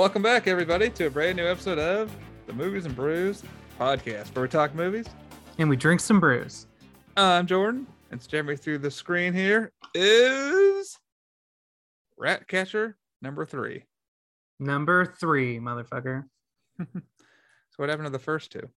[0.00, 2.10] welcome back, everybody, to a brand new episode of
[2.46, 3.42] the Movies and Brews
[3.78, 5.04] podcast, where we talk movies.
[5.58, 6.66] And we drink some brews.
[7.18, 10.96] I'm Jordan, and staring me through the screen here is
[12.16, 13.84] Ratcatcher number three.
[14.58, 16.24] Number three, motherfucker.
[16.88, 18.70] So, what happened to the first two?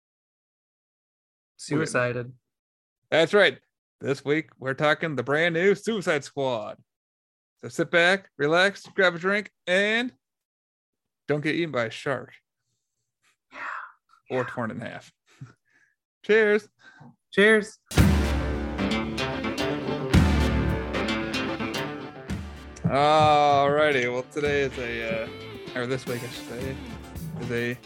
[1.56, 2.32] Suicided.
[3.12, 3.58] That's right.
[4.00, 6.78] This week, we're talking the brand new Suicide Squad.
[7.62, 10.12] So, sit back, relax, grab a drink, and
[11.28, 12.32] don't get eaten by a shark
[14.30, 15.12] or torn in half.
[16.24, 16.68] Cheers.
[17.32, 17.78] Cheers.
[22.84, 24.12] Alrighty.
[24.12, 25.28] Well, today is a, uh,
[25.76, 26.76] or this week, I should say,
[27.40, 27.78] is a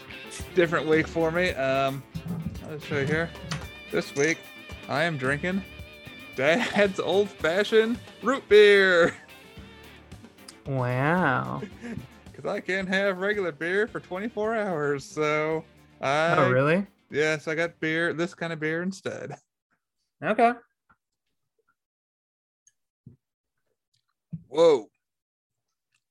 [0.55, 1.51] different week for me.
[1.51, 2.03] Um,
[2.69, 3.29] I'll show you here.
[3.91, 4.39] This week,
[4.89, 5.63] I am drinking
[6.35, 9.13] Dad's old fashioned root beer
[10.65, 11.61] Wow.
[12.37, 15.03] because I can't have regular beer for 24 hours.
[15.03, 15.63] So,
[15.99, 16.85] I, oh, really?
[17.09, 19.35] yes, I got beer, this kind of beer instead.
[20.23, 20.53] Okay.
[24.49, 24.85] Whoa.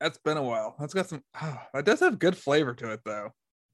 [0.01, 0.75] That's been a while.
[0.81, 3.31] That's got some, oh, that does have good flavor to it, though.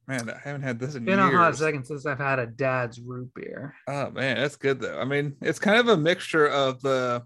[0.07, 1.35] Man, I haven't had this in years Been years.
[1.35, 3.73] a hot second since I've had a dad's root beer.
[3.87, 4.99] Oh man, that's good though.
[4.99, 7.23] I mean, it's kind of a mixture of the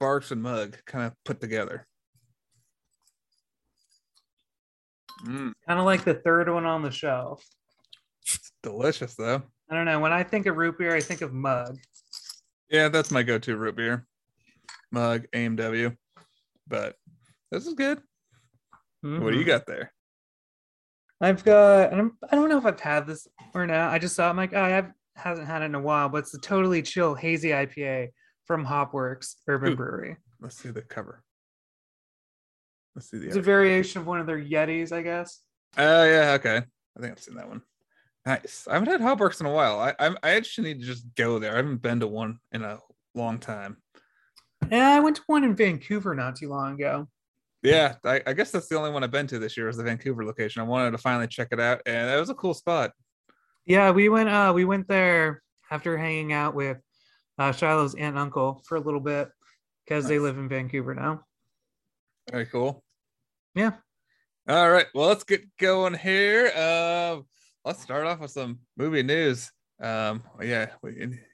[0.00, 1.86] Barq's and Mug kind of put together.
[5.24, 7.44] Mm, Kind of like the third one on the shelf.
[8.22, 9.42] it's delicious though.
[9.70, 10.00] I don't know.
[10.00, 11.78] When I think of root beer, I think of mug.
[12.70, 14.06] Yeah, that's my go-to root beer.
[14.92, 15.94] Mug A&W.
[16.66, 16.96] But
[17.50, 18.00] this is good.
[19.00, 19.46] What do you Mhm.
[19.46, 19.92] got there?
[21.20, 23.92] I've got, and I'm, I don't know if I've had this or not.
[23.92, 24.30] I just saw it.
[24.30, 26.80] I'm like, oh, I have, hasn't had it in a while, but it's the totally
[26.82, 28.08] chill hazy IPA
[28.46, 29.76] from Hopworks Urban Ooh.
[29.76, 30.16] Brewery.
[30.40, 31.22] Let's see the cover.
[32.98, 35.42] Let's see the It's a variation of one of their Yetis, I guess.
[35.76, 36.56] Oh yeah, okay.
[36.56, 37.62] I think I've seen that one.
[38.26, 38.66] Nice.
[38.68, 39.78] I haven't had Hopworks in a while.
[39.78, 41.52] I I, I actually need to just go there.
[41.52, 42.80] I haven't been to one in a
[43.14, 43.76] long time.
[44.68, 47.06] Yeah, I went to one in Vancouver not too long ago.
[47.62, 49.84] Yeah, I, I guess that's the only one I've been to this year is the
[49.84, 50.60] Vancouver location.
[50.60, 52.90] I wanted to finally check it out, and it was a cool spot.
[53.64, 56.78] Yeah, we went uh we went there after hanging out with
[57.38, 59.30] uh Shiloh's aunt and uncle for a little bit
[59.84, 61.22] because they live in Vancouver now.
[62.28, 62.82] Very cool.
[63.54, 63.72] Yeah.
[64.48, 64.86] All right.
[64.94, 66.46] Well, let's get going here.
[66.56, 67.26] Um,
[67.64, 69.50] let's start off with some movie news.
[69.82, 70.70] Um, yeah.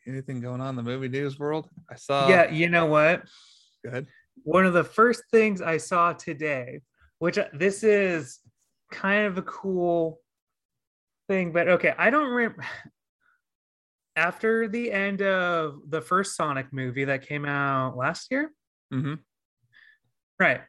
[0.07, 1.69] Anything going on in the movie news world?
[1.91, 2.29] I saw.
[2.29, 3.23] yeah, you know what?
[3.85, 4.07] Good.
[4.43, 6.81] One of the first things I saw today,
[7.19, 8.41] which uh, this is
[8.91, 10.21] kind of a cool
[11.29, 12.65] thing, but okay, I don't remember
[14.17, 18.51] after the end of the first Sonic movie that came out last year.
[18.93, 19.15] Mm-hmm.
[20.39, 20.63] Right.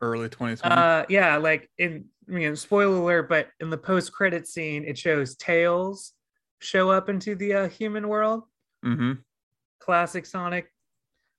[0.00, 0.74] Early 2020.
[0.74, 4.98] Uh, yeah, like in you know, spoiler alert, but in the post credit scene, it
[4.98, 6.12] shows Tails
[6.60, 8.42] show up into the uh, human world.
[8.84, 9.12] mm-hmm.
[9.80, 10.66] Classic Sonic.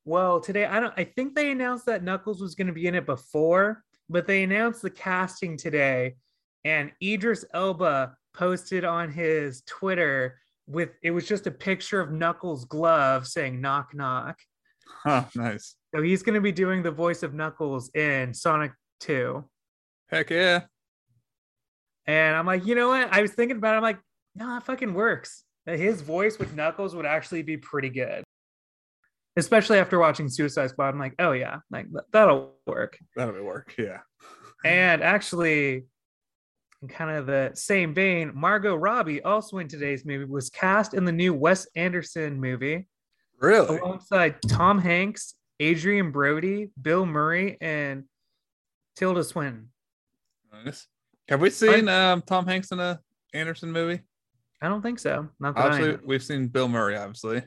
[0.05, 0.93] Well, today I don't.
[0.95, 4.43] I think they announced that Knuckles was going to be in it before, but they
[4.43, 6.15] announced the casting today,
[6.63, 12.65] and Idris Elba posted on his Twitter with it was just a picture of Knuckles'
[12.65, 14.39] glove saying "knock knock."
[15.03, 15.25] Huh.
[15.35, 15.75] Nice.
[15.95, 19.45] So he's going to be doing the voice of Knuckles in Sonic Two.
[20.09, 20.61] Heck yeah.
[22.05, 23.13] And I'm like, you know what?
[23.13, 23.77] I was thinking about it.
[23.77, 23.99] I'm like,
[24.35, 25.43] no, that fucking works.
[25.65, 28.23] His voice with Knuckles would actually be pretty good.
[29.35, 30.89] Especially after watching Suicide Squad.
[30.89, 32.97] I'm like, oh yeah, like that'll work.
[33.15, 33.73] That'll work.
[33.77, 33.99] Yeah.
[34.65, 35.85] And actually,
[36.81, 41.05] in kind of the same vein, Margot Robbie, also in today's movie, was cast in
[41.05, 42.87] the new Wes Anderson movie
[43.39, 43.77] Really?
[43.77, 48.05] alongside Tom Hanks, Adrien Brody, Bill Murray, and
[48.95, 49.69] Tilda Swinton.
[50.65, 50.87] Nice.
[51.29, 52.99] Have we seen um, Tom Hanks in a
[53.33, 54.01] Anderson movie?
[54.61, 55.27] I don't think so.
[55.39, 55.65] Not that.
[55.71, 57.43] Obviously, we've seen Bill Murray, obviously.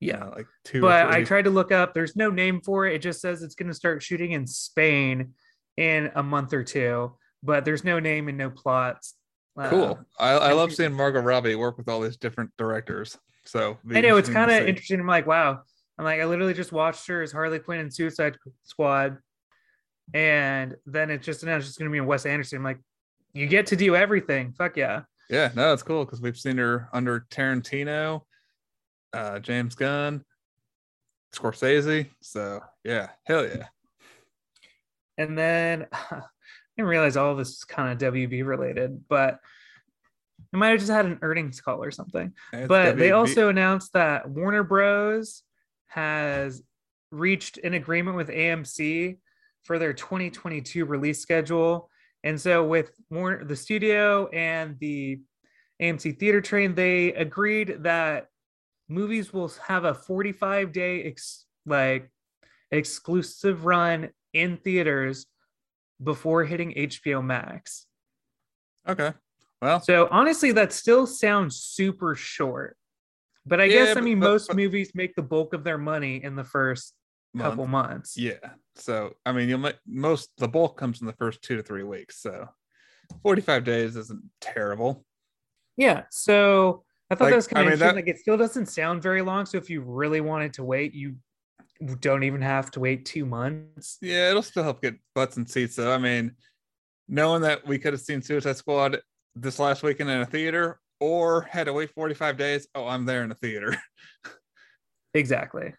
[0.00, 0.24] Yeah.
[0.24, 0.80] Uh, like two.
[0.80, 1.94] but I tried to look up.
[1.94, 2.94] There's no name for it.
[2.94, 5.34] It just says it's going to start shooting in Spain
[5.76, 9.14] in a month or two, but there's no name and no plots.
[9.56, 9.98] Uh, Cool.
[10.18, 13.16] I, I love seeing Margot Robbie work with all these different directors.
[13.48, 15.00] So I know it's kind of interesting.
[15.00, 15.62] I'm like, wow.
[15.98, 19.16] I'm like, I literally just watched her as Harley Quinn in Suicide Squad,
[20.12, 22.58] and then it's just announced it's going to be in Wes Anderson.
[22.58, 22.78] I'm like,
[23.32, 24.52] you get to do everything.
[24.52, 25.02] Fuck yeah.
[25.30, 28.20] Yeah, no, it's cool because we've seen her under Tarantino,
[29.14, 30.22] uh, James Gunn,
[31.34, 32.06] Scorsese.
[32.20, 33.68] So yeah, hell yeah.
[35.16, 36.20] And then I
[36.76, 39.40] didn't realize all this is kind of WB related, but
[40.52, 42.32] I might have just had an earnings call or something.
[42.52, 45.42] It's but they also announced that Warner Bros.
[45.88, 46.62] has
[47.10, 49.18] reached an agreement with AMC
[49.62, 51.90] for their 2022 release schedule.
[52.24, 55.20] And so with more the studio and the
[55.80, 58.28] AMC theater train, they agreed that
[58.88, 62.10] movies will have a 45 day ex- like
[62.70, 65.26] exclusive run in theaters
[66.02, 67.86] before hitting HBO Max.
[68.88, 69.12] Okay.
[69.60, 72.76] Well, So honestly, that still sounds super short.
[73.46, 75.78] But I Yeah, guess I mean but- most but- movies make the bulk of their
[75.78, 76.94] money in the first
[77.34, 77.50] month.
[77.50, 78.16] couple months.
[78.16, 78.54] Yeah.
[78.76, 81.82] So I mean, you'll make most the bulk comes in the first two to three
[81.82, 82.20] weeks.
[82.20, 82.48] So
[83.22, 85.04] 45 days isn't terrible.
[85.76, 86.04] Yeah.
[86.10, 87.96] So I thought Like, that was I kind of mean, interesting.
[87.96, 89.46] that- Like it still doesn't sound very long.
[89.46, 91.16] So if you really wanted to wait, you
[92.00, 93.96] don't even have to wait two months.
[94.02, 95.92] Yeah, it'll still help get butts and seats though.
[95.92, 96.36] I mean,
[97.08, 99.00] knowing that we could have seen Suicide Squad
[99.40, 103.22] this last weekend in a theater or had to wait 45 days, oh, I'm there
[103.22, 103.76] in a theater.
[105.14, 105.72] Exactly.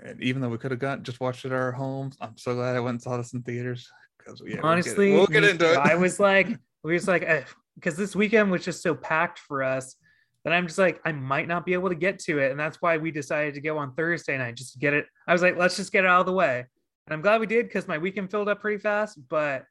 [0.00, 2.54] And even though we could have got just watched it at our homes, I'm so
[2.54, 3.88] glad I went and saw this in theaters.
[4.18, 5.78] Because yeah, Honestly, we'll get, we'll get into it.
[5.78, 6.48] I was like,
[6.82, 9.96] we was like, because this weekend was just so packed for us
[10.44, 12.80] that I'm just like, I might not be able to get to it, and that's
[12.80, 15.06] why we decided to go on Thursday night just to get it.
[15.26, 16.64] I was like, let's just get it out of the way,
[17.06, 19.18] and I'm glad we did because my weekend filled up pretty fast.
[19.28, 19.64] But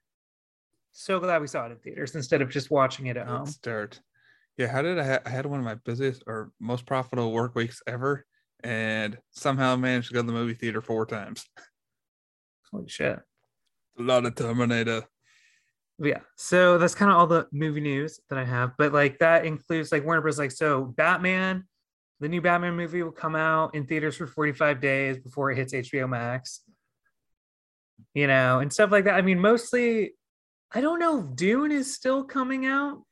[0.97, 3.45] so glad we saw it in theaters instead of just watching it at home.
[3.45, 3.99] start.
[4.57, 5.03] Yeah, how did I?
[5.03, 8.25] Ha- I had one of my busiest or most profitable work weeks ever,
[8.63, 11.45] and somehow managed to go to the movie theater four times.
[12.71, 13.19] Holy shit!
[13.99, 15.03] A lot of Terminator.
[15.99, 18.71] Yeah, so that's kind of all the movie news that I have.
[18.77, 20.39] But like that includes like Warner Bros.
[20.39, 21.65] Like so, Batman,
[22.21, 25.73] the new Batman movie will come out in theaters for 45 days before it hits
[25.73, 26.61] HBO Max.
[28.13, 29.15] You know, and stuff like that.
[29.15, 30.13] I mean, mostly,
[30.73, 33.03] I don't know if Dune is still coming out.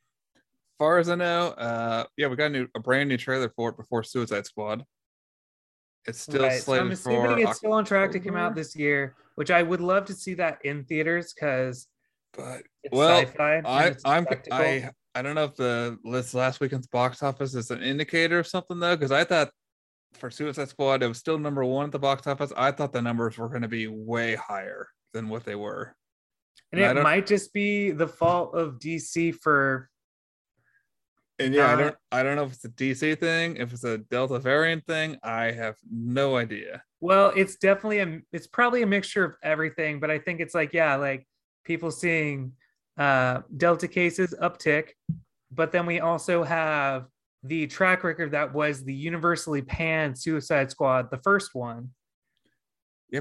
[0.78, 3.70] far as I know, uh, yeah, we got a new, a brand new trailer for
[3.70, 4.84] it before Suicide Squad.
[6.06, 8.54] It's still Right, so I'm slated assuming for it's still on track to come out
[8.54, 11.88] this year, which I would love to see that in theaters because
[12.36, 14.26] but it's Well, I, I'm.
[14.50, 18.46] I, I don't know if the list last weekend's box office is an indicator of
[18.46, 19.50] something though, because I thought
[20.14, 22.52] for Suicide Squad it was still number one at the box office.
[22.56, 25.94] I thought the numbers were going to be way higher than what they were.
[26.72, 29.88] And it might just be the fault of DC for
[31.38, 33.98] And yeah, I don't, I don't know if it's a DC thing, if it's a
[33.98, 35.18] Delta variant thing.
[35.22, 36.82] I have no idea.
[37.00, 40.72] Well, it's definitely a it's probably a mixture of everything, but I think it's like
[40.72, 41.26] yeah, like
[41.64, 42.52] people seeing
[42.96, 44.90] uh delta cases uptick,
[45.50, 47.06] but then we also have
[47.42, 51.90] the track record that was the universally panned Suicide Squad, the first one.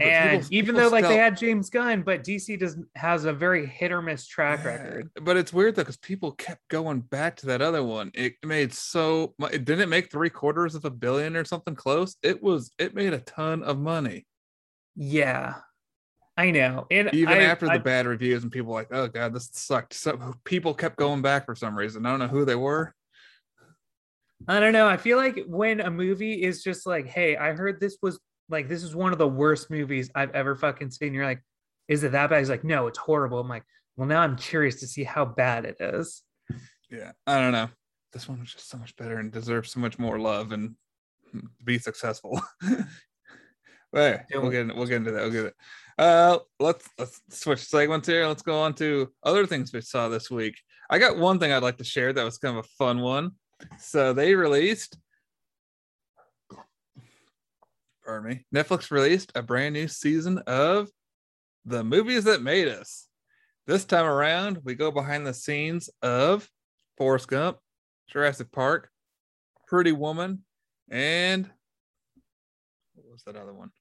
[0.02, 3.26] Yeah, and people- even people though like they had James Gunn, but DC does has
[3.26, 5.12] a very hit or miss track Yeah, record.
[5.22, 8.12] But it's weird though, because people kept going back to that other one.
[8.14, 12.16] It made so mu- it didn't make three quarters of a billion or something close.
[12.24, 14.26] It was it made a ton of money.
[14.96, 15.56] Yeah.
[16.36, 16.88] I know.
[16.90, 19.94] And Even I- after the I- bad reviews and people like, oh god, this sucked.
[19.94, 22.06] So people kept going back for some reason.
[22.06, 22.96] I don't know who they were.
[24.48, 24.88] I don't know.
[24.88, 28.20] I feel like when a movie is just like, hey, I heard this was
[28.50, 31.14] like this is one of the worst movies I've ever fucking seen.
[31.14, 31.42] You're like,
[31.88, 32.40] is it that bad?
[32.40, 33.40] He's like, no, it's horrible.
[33.40, 33.64] I'm like,
[33.96, 36.24] well, now I'm curious to see how bad it is.
[36.90, 37.70] Yeah, I don't know.
[38.12, 40.76] This one was just so much better and deserves so much more love and
[41.64, 42.42] be successful.
[43.92, 45.24] but Yeah, we'll get into, we'll get into that.
[45.24, 45.56] We'll get it.
[45.98, 48.28] Uh, let's let's switch segments here.
[48.28, 50.56] Let's go on to other things we saw this week.
[50.90, 53.32] I got one thing I'd like to share that was kind of a fun one.
[53.80, 54.98] So they released,
[58.06, 60.90] pardon me, Netflix released a brand new season of
[61.66, 63.08] the movies that made us.
[63.66, 66.50] This time around, we go behind the scenes of
[66.98, 67.58] Forrest Gump,
[68.10, 68.90] Jurassic Park,
[69.68, 70.44] Pretty Woman,
[70.90, 71.50] and
[72.94, 73.72] what was that other one?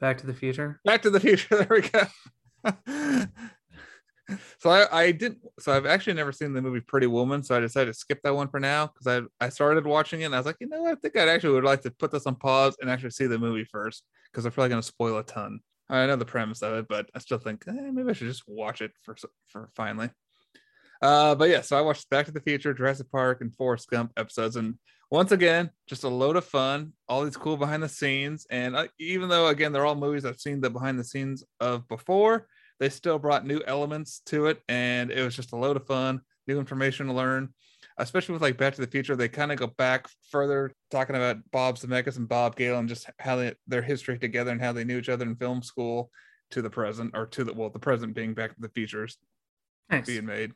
[0.00, 0.80] Back to the Future.
[0.84, 1.66] Back to the Future.
[1.66, 3.26] There we go.
[4.58, 5.38] So I, I didn't.
[5.58, 7.42] So I've actually never seen the movie Pretty Woman.
[7.42, 9.06] So I decided to skip that one for now because
[9.40, 11.54] I I started watching it and I was like, you know, I think I'd actually
[11.54, 14.52] would like to put this on pause and actually see the movie first because I'm
[14.52, 15.60] probably to spoil a ton.
[15.88, 18.44] I know the premise of it, but I still think eh, maybe I should just
[18.46, 19.16] watch it for
[19.48, 20.10] for finally.
[21.02, 24.12] Uh, but yeah, so I watched Back to the Future, Jurassic Park, and Forrest Gump
[24.16, 24.74] episodes, and
[25.10, 26.92] once again, just a load of fun.
[27.08, 30.40] All these cool behind the scenes, and uh, even though again they're all movies I've
[30.40, 32.46] seen the behind the scenes of before,
[32.80, 36.22] they still brought new elements to it, and it was just a load of fun,
[36.48, 37.50] new information to learn.
[37.98, 41.36] Especially with like Back to the Future, they kind of go back further, talking about
[41.52, 44.84] Bob Zemeckis and Bob Gale and just how they, their history together and how they
[44.84, 46.10] knew each other in film school
[46.50, 49.18] to the present, or to the well, the present being Back to the Futures
[49.90, 50.06] Nice.
[50.06, 50.52] being made.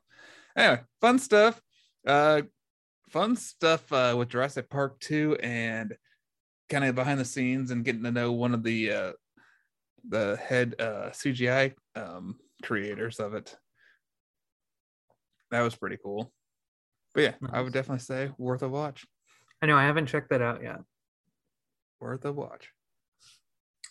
[0.56, 1.60] Anyway, fun stuff.
[2.06, 2.42] Uh,
[3.10, 5.94] fun stuff uh, with Jurassic Park 2 and
[6.70, 9.12] kind of behind the scenes and getting to know one of the uh,
[10.08, 13.56] the head uh, CGI um, creators of it.
[15.50, 16.32] That was pretty cool.
[17.14, 19.06] But yeah, I would definitely say worth a watch.
[19.62, 20.80] I know I haven't checked that out yet.
[22.00, 22.70] Worth a watch.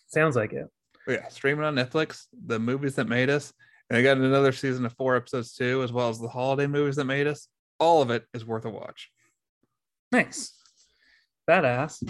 [0.07, 0.67] Sounds like it.
[1.05, 3.53] But yeah, streaming on Netflix, the movies that made us,
[3.89, 6.95] and I got another season of four episodes too, as well as the holiday movies
[6.97, 7.47] that made us.
[7.79, 9.09] All of it is worth a watch.
[10.11, 10.53] Nice.
[11.49, 12.03] Badass.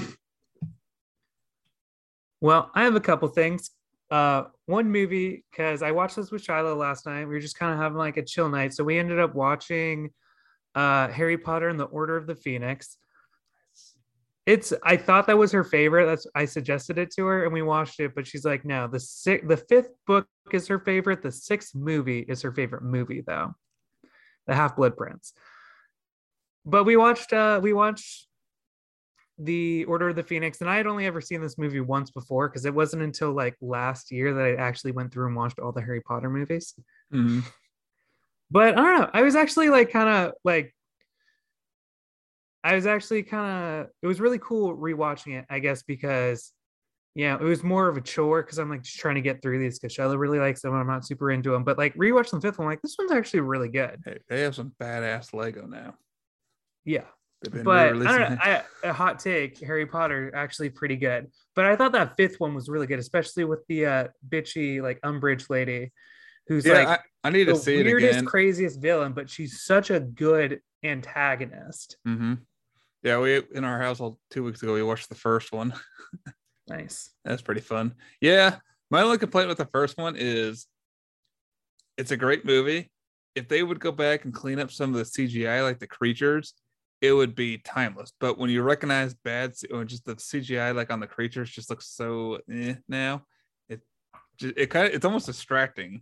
[2.41, 3.71] Well, I have a couple things.
[4.13, 7.25] Uh, one movie, because I watched this with Shiloh last night.
[7.25, 8.71] We were just kind of having like a chill night.
[8.71, 10.11] So we ended up watching
[10.75, 12.97] uh Harry Potter and the Order of the Phoenix.
[14.45, 16.05] It's I thought that was her favorite.
[16.05, 18.99] That's I suggested it to her and we watched it, but she's like, no, the
[18.99, 21.23] six the fifth book is her favorite.
[21.23, 23.55] The sixth movie is her favorite movie, though.
[24.45, 25.33] The Half Blood Prince.
[26.67, 28.27] But we watched uh we watched
[29.37, 32.49] the Order of the Phoenix, and I had only ever seen this movie once before
[32.49, 35.71] because it wasn't until like last year that I actually went through and watched all
[35.71, 36.73] the Harry Potter movies.
[37.11, 37.43] Mhm.
[38.51, 39.09] But I don't know.
[39.13, 40.75] I was actually like kind of like
[42.63, 46.51] I was actually kind of it was really cool rewatching it, I guess, because
[47.15, 49.59] yeah, it was more of a chore because I'm like just trying to get through
[49.59, 51.63] these because Shiloh really likes them and I'm not super into them.
[51.63, 54.01] But like rewatching the fifth one, like this one's actually really good.
[54.05, 55.95] Hey, they have some badass Lego now.
[56.85, 57.05] Yeah.
[57.43, 58.37] They've been but I don't know.
[58.41, 61.29] I, a hot take: Harry Potter actually pretty good.
[61.55, 64.99] But I thought that fifth one was really good, especially with the uh, bitchy like
[65.01, 65.91] Umbridge lady,
[66.47, 68.25] who's Yeah, like I, I need to the see it weirdest, again.
[68.25, 71.97] craziest villain, but she's such a good antagonist.
[72.07, 72.35] Mm-hmm.
[73.03, 75.73] Yeah, we in our household two weeks ago we watched the first one.
[76.69, 77.09] Nice.
[77.25, 77.93] That's pretty fun.
[78.21, 78.55] Yeah,
[78.89, 80.65] my only complaint with the first one is
[81.97, 82.89] it's a great movie.
[83.35, 86.53] If they would go back and clean up some of the CGI, like the creatures,
[87.03, 88.13] it would be timeless.
[88.17, 91.89] But when you recognize bad, or just the CGI, like on the creatures, just looks
[91.89, 93.25] so eh, now.
[93.67, 93.81] It
[94.41, 96.01] it kind of it's almost distracting.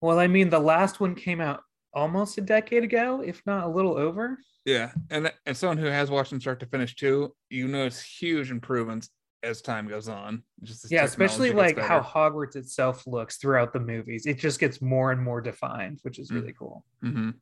[0.00, 1.62] Well, I mean, the last one came out
[1.92, 4.38] almost a decade ago, if not a little over.
[4.64, 8.52] Yeah, and and someone who has watched them start to finish too, you notice huge
[8.52, 9.10] improvements
[9.42, 10.44] as time goes on.
[10.62, 12.00] Just Yeah, especially like how.
[12.00, 14.26] Hogwarts itself looks throughout the movies.
[14.26, 16.34] It just gets more and more defined, which is Mm.
[16.36, 16.84] really cool.
[17.02, 17.34] Mhm.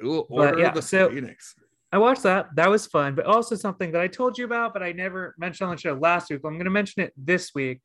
[0.00, 0.26] Cool.
[0.30, 1.54] But, Order yeah, the so- Phoenix.
[1.90, 2.54] I watched that.
[2.54, 5.70] That was fun, but also something that I told you about, but I never mentioned
[5.70, 6.40] on the show last week.
[6.44, 7.80] I'm going to mention it this week.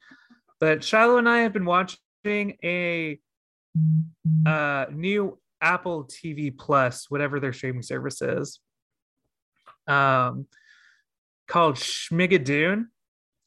[0.59, 1.97] But Shiloh and I have been watching
[2.63, 3.17] a
[4.45, 8.59] uh, new Apple TV Plus, whatever their streaming service is,
[9.88, 10.47] um,
[11.47, 12.88] called Schmigadoon,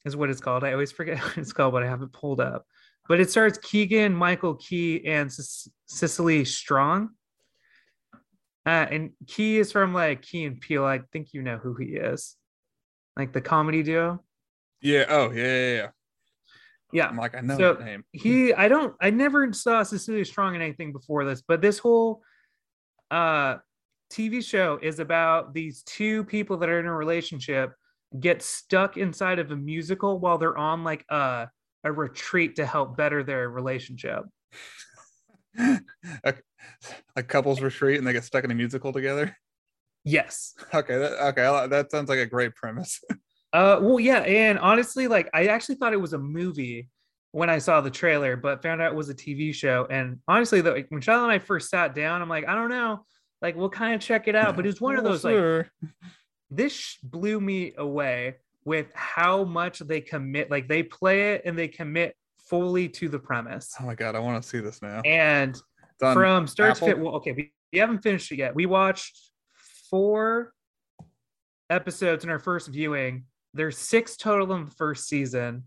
[0.07, 0.65] is what it's called.
[0.65, 2.67] I always forget what it's called, but I have it pulled up.
[3.09, 7.11] But it stars Keegan, Michael Key, and Cis- Cecily Strong.
[8.67, 10.85] Uh, and Key is from like Key and Peele.
[10.85, 12.35] I think you know who he is,
[13.17, 14.21] like the comedy duo.
[14.83, 15.05] Yeah.
[15.09, 15.89] Oh, yeah, yeah, yeah.
[16.93, 18.05] Yeah, I'm like, I know So- that name.
[18.13, 18.53] he.
[18.55, 18.95] I don't.
[19.01, 22.23] I never saw Cecilia Strong in anything before this, but this whole
[23.11, 23.57] uh
[24.13, 27.73] TV show is about these two people that are in a relationship
[28.21, 31.49] get stuck inside of a musical while they're on like a
[31.85, 34.23] a retreat to help better their relationship.
[35.59, 36.35] a,
[37.17, 39.37] a couples retreat and they get stuck in a musical together.
[40.05, 40.55] Yes.
[40.73, 40.99] Okay.
[40.99, 41.67] That, okay.
[41.69, 43.01] That sounds like a great premise.
[43.53, 46.91] Uh, well, yeah, and honestly, like I actually thought it was a movie
[47.33, 49.87] when I saw the trailer, but found out it was a TV show.
[49.89, 52.69] And honestly, though, like, when Charlotte and I first sat down, I'm like, I don't
[52.69, 53.05] know,
[53.41, 54.57] like we'll kind of check it out.
[54.57, 55.71] But it's one of Well, those like
[56.51, 60.51] this sh- blew me away with how much they commit.
[60.51, 63.75] Like they play it and they commit fully to the premise.
[63.81, 65.01] Oh my god, I want to see this now.
[65.05, 65.61] And
[65.99, 66.89] From start Apple?
[66.89, 68.55] to fit, well, okay, we, we haven't finished it yet.
[68.55, 69.19] We watched
[69.91, 70.53] four
[71.71, 73.25] episodes in our first viewing.
[73.55, 75.65] There's six total in the first season.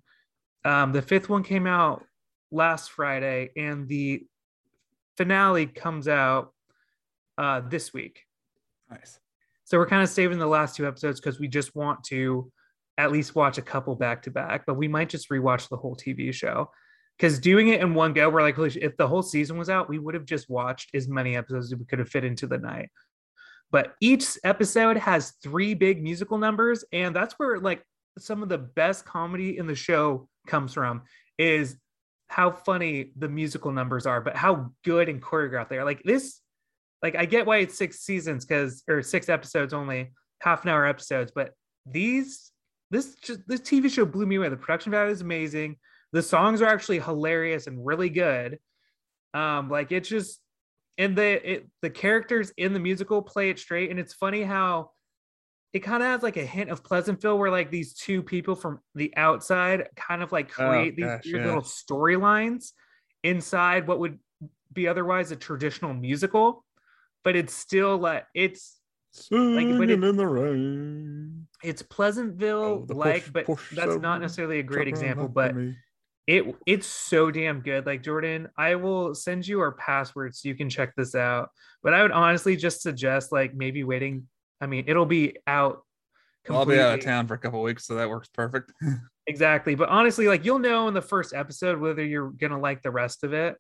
[0.66, 2.04] Um, the fifth one came out
[2.52, 4.26] last Friday, and the
[5.18, 6.54] finale comes out
[7.38, 8.22] uh, this week.
[8.90, 9.20] nice.
[9.64, 12.52] So we're kind of saving the last two episodes because we just want to
[12.98, 15.96] at least watch a couple back to back, but we might just rewatch the whole
[15.96, 16.70] TV show.
[17.20, 20.00] Because doing it in one go, we're like, if the whole season was out, we
[20.00, 22.90] would have just watched as many episodes as we could have fit into the night.
[23.72, 27.84] But each episode has three big musical numbers, and that's where like
[28.18, 31.04] some of the best comedy in the show comes from
[31.38, 31.76] is
[32.28, 35.86] how funny the musical numbers are, but how good and choreographed they are.
[35.86, 36.40] Like this,
[37.04, 40.86] like I get why it's six seasons because or six episodes only, half an hour
[40.86, 41.52] episodes, but
[41.86, 42.52] these
[42.92, 44.50] this just this TV show blew me away.
[44.50, 45.76] The production value is amazing.
[46.12, 48.60] The songs are actually hilarious and really good.
[49.34, 50.40] Um, like it's just
[50.98, 54.92] and the it, the characters in the musical play it straight, and it's funny how
[55.72, 58.80] it kind of has like a hint of Pleasantville, where like these two people from
[58.96, 61.46] the outside kind of like Oh, create these gosh, weird yeah.
[61.48, 62.72] little storylines
[63.24, 64.18] inside what would
[64.74, 66.66] be otherwise a traditional musical,
[67.24, 68.78] but it's still like it's
[69.12, 71.48] Singing but it- in the rain.
[71.64, 75.56] it's Pleasantville Oh, like, push- but push that's so not necessarily a great example, but
[75.56, 75.76] me.
[76.30, 77.88] It it's so damn good.
[77.88, 81.50] Like Jordan, I will send you our password so you can check this out.
[81.82, 84.28] But I would honestly just suggest like maybe waiting.
[84.62, 85.82] I mean, it'll be out.
[86.50, 88.72] I'll be out of town for a couple weeks, so that works perfect.
[89.28, 89.76] Exactly.
[89.76, 93.24] But honestly, like you'll know in the first episode whether you're gonna like the rest
[93.24, 93.56] of it.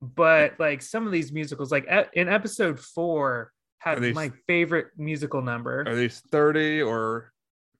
[0.00, 5.42] But like some of these musicals, like in episode four, had these- my favorite musical
[5.42, 5.84] number.
[5.86, 7.30] Are these 30 or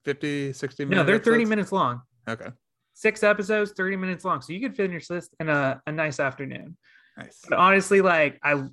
[0.04, 0.96] 50, 60 minutes?
[0.98, 2.02] no, they're 30 minutes long.
[2.28, 2.48] Okay.
[2.98, 4.40] Six episodes, 30 minutes long.
[4.40, 6.76] So you could finish this in a, a nice afternoon.
[7.16, 7.38] Nice.
[7.48, 8.64] But honestly, like I I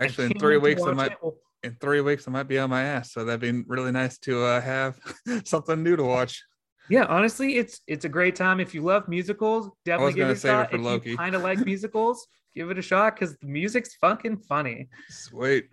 [0.00, 1.18] Actually, in three weeks, I might it.
[1.62, 3.12] In three weeks I might be on my ass.
[3.12, 4.98] So that'd be really nice to uh, have
[5.44, 6.44] something new to watch.
[6.90, 8.58] yeah, honestly, it's it's a great time.
[8.58, 10.70] If you love musicals, definitely give it a it shot.
[10.70, 11.10] for If Loki.
[11.10, 12.26] you kind of like musicals,
[12.56, 14.88] give it a shot because the music's fucking funny.
[15.08, 15.66] Sweet.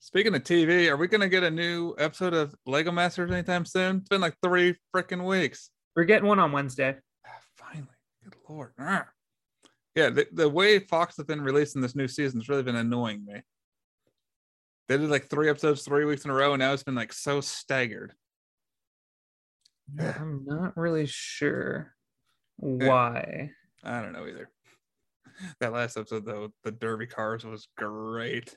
[0.00, 3.98] Speaking of TV, are we gonna get a new episode of Lego Masters anytime soon?
[3.98, 5.68] It's been like three freaking weeks.
[5.94, 6.96] We're getting one on Wednesday.
[7.26, 7.88] Ah, Finally,
[8.24, 8.72] good lord.
[8.78, 9.08] Ah.
[9.94, 13.24] Yeah, the, the way Fox has been releasing this new season has really been annoying
[13.26, 13.42] me.
[14.88, 17.12] They did like three episodes three weeks in a row, and now it's been like
[17.12, 18.14] so staggered.
[19.98, 21.94] I'm not really sure
[22.56, 23.50] why.
[23.84, 24.48] I don't know either.
[25.60, 28.56] That last episode though, the Derby cars was great.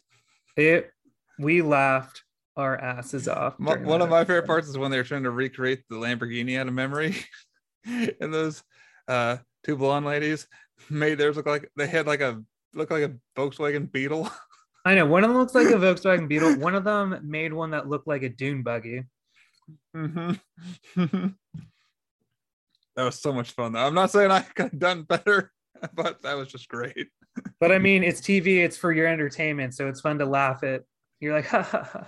[0.56, 0.92] It
[1.40, 2.24] we laughed
[2.58, 3.58] our asses off.
[3.58, 6.68] During One of my favorite parts is when they're trying to recreate the Lamborghini out
[6.68, 7.16] of memory,
[7.86, 8.64] and those
[9.08, 10.48] uh, two blonde ladies
[10.90, 12.42] made theirs look like they had like a
[12.74, 14.30] look like a Volkswagen Beetle.
[14.86, 16.58] I know one of them looks like a Volkswagen Beetle.
[16.58, 19.04] One of them made one that looked like a dune buggy.
[19.96, 20.40] Mhm.
[20.96, 21.34] that
[22.98, 23.74] was so much fun.
[23.74, 23.80] Though.
[23.86, 25.52] I'm not saying I could have done better,
[25.94, 27.08] but that was just great.
[27.60, 28.64] But I mean, it's TV.
[28.64, 30.84] It's for your entertainment, so it's fun to laugh at.
[31.20, 32.08] You're like, ha, ha, ha.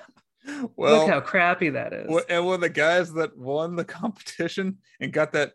[0.75, 2.23] Well, look how crappy that is.
[2.29, 5.53] And when the guys that won the competition and got that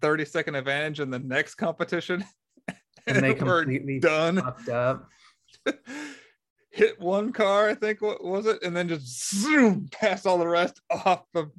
[0.00, 2.24] 30 second advantage in the next competition,
[3.06, 5.08] And they completely done, fucked up.
[6.70, 8.62] hit one car, I think, what was it?
[8.62, 11.50] And then just zoom past all the rest off of.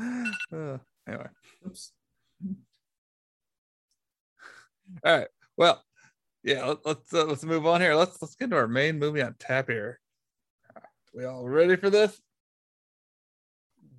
[0.00, 0.24] Uh,
[1.08, 1.28] anyway,
[1.66, 1.92] Oops.
[5.04, 5.28] all right.
[5.56, 5.82] Well,
[6.42, 7.94] yeah, let, let's uh, let's move on here.
[7.94, 10.00] Let's let's get to our main movie on tap here.
[11.18, 12.16] We all ready for this?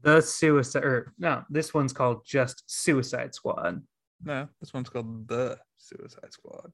[0.03, 3.82] The Suicide, or no, this one's called just Suicide Squad.
[4.23, 6.71] No, this one's called The Suicide Squad.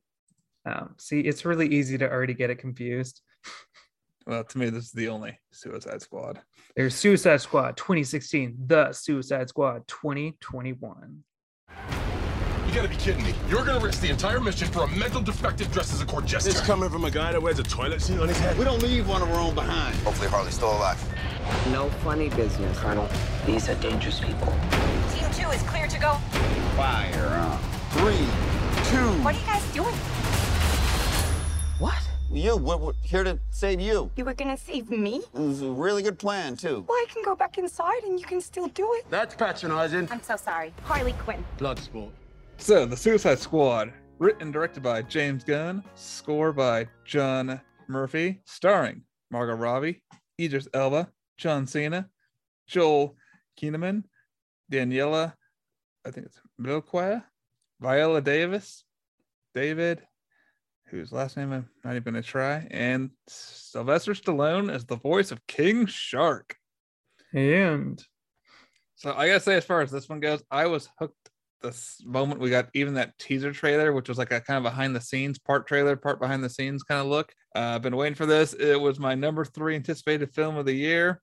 [0.67, 3.21] Um, see, it's really easy to already get it confused.
[4.27, 6.41] Well, to me, this is the only Suicide Squad.
[6.75, 11.23] There's Suicide Squad 2016, The Suicide Squad 2021.
[12.75, 13.33] You gotta be kidding me.
[13.49, 16.51] You're gonna risk the entire mission for a mental defective dressed as a court jester.
[16.51, 18.57] This coming from a guy that wears a toilet seat on his head.
[18.57, 19.95] We don't leave one of our own behind.
[19.99, 21.01] Hopefully Harley's still alive.
[21.71, 23.07] No funny business, Colonel.
[23.45, 24.53] These are dangerous people.
[25.13, 26.15] Team two is clear to go.
[26.75, 27.57] Fire on.
[27.91, 28.27] Three,
[28.89, 29.23] two.
[29.23, 29.95] What are you guys doing?
[31.79, 31.95] What?
[32.29, 34.11] You, we're, we're here to save you.
[34.17, 35.21] You were gonna save me?
[35.33, 36.83] It was a really good plan, too.
[36.89, 39.05] Well, I can go back inside and you can still do it.
[39.09, 40.09] That's patronizing.
[40.11, 40.73] I'm so sorry.
[40.83, 41.41] Harley Quinn.
[41.57, 42.09] Bloodsport.
[42.57, 49.03] So, The Suicide Squad, written and directed by James Gunn, score by John Murphy, starring
[49.29, 50.01] Margot Robbie,
[50.39, 52.09] Idris Elba, John Cena,
[52.67, 53.15] Joel
[53.61, 54.03] Kinnaman,
[54.71, 55.33] Daniela,
[56.05, 57.23] I think it's Milquia,
[57.79, 58.83] Viola Davis,
[59.53, 60.01] David,
[60.87, 65.45] whose last name I'm not even gonna try, and Sylvester Stallone as the voice of
[65.45, 66.55] King Shark.
[67.33, 68.03] And
[68.95, 71.29] So I gotta say, as far as this one goes, I was hooked
[71.61, 74.95] this moment we got even that teaser trailer, which was like a kind of behind
[74.95, 77.33] the scenes part trailer, part behind the scenes kind of look.
[77.55, 78.53] Uh, I've been waiting for this.
[78.53, 81.21] It was my number three anticipated film of the year.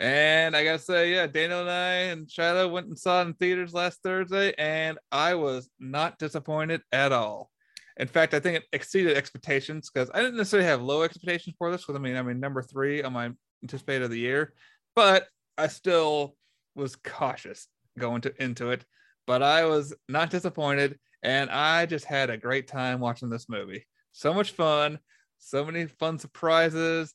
[0.00, 3.34] And I gotta say, yeah, Daniel and I and Shiloh went and saw it in
[3.34, 7.50] theaters last Thursday, and I was not disappointed at all.
[7.96, 11.70] In fact, I think it exceeded expectations because I didn't necessarily have low expectations for
[11.70, 11.82] this.
[11.82, 13.30] Because I mean, I mean, number three on my
[13.62, 14.52] anticipated of the year,
[14.96, 16.36] but I still
[16.74, 18.84] was cautious going to into it.
[19.26, 23.86] But I was not disappointed, and I just had a great time watching this movie.
[24.12, 24.98] So much fun,
[25.38, 27.14] so many fun surprises.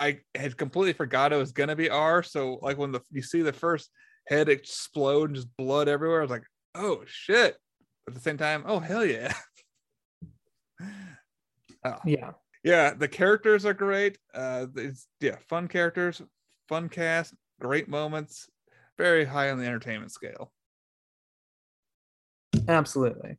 [0.00, 2.22] I had completely forgot it was gonna be R.
[2.22, 3.90] So like when the you see the first
[4.26, 7.56] head explode and just blood everywhere, I was like, oh shit.
[8.08, 9.32] At the same time, oh hell yeah.
[11.84, 12.32] Oh, yeah,
[12.64, 14.18] yeah, the characters are great.
[14.34, 16.22] Uh, it's yeah, fun characters,
[16.68, 18.48] fun cast, great moments,
[18.98, 20.52] very high on the entertainment scale.
[22.68, 23.38] Absolutely.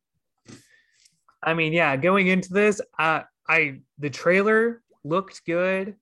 [1.41, 5.95] I mean, yeah, going into this, uh, I the trailer looked good.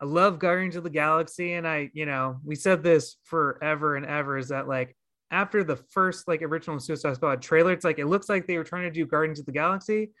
[0.00, 4.06] I love Guardians of the Galaxy, and I, you know, we said this forever and
[4.06, 4.96] ever is that like
[5.30, 8.64] after the first like original Suicide Squad trailer, it's like it looks like they were
[8.64, 10.12] trying to do Guardians of the Galaxy,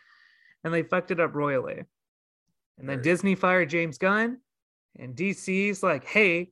[0.64, 1.84] and they fucked it up royally.
[2.78, 3.04] And then Right.
[3.04, 4.38] Disney fired James Gunn,
[4.98, 6.50] and DC's like, hey,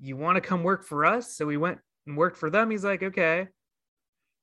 [0.00, 1.34] you want to come work for us?
[1.34, 2.70] So we went and worked for them.
[2.70, 3.48] He's like, okay.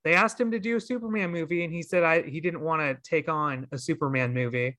[0.05, 2.81] They asked him to do a Superman movie, and he said I he didn't want
[2.81, 4.77] to take on a Superman movie,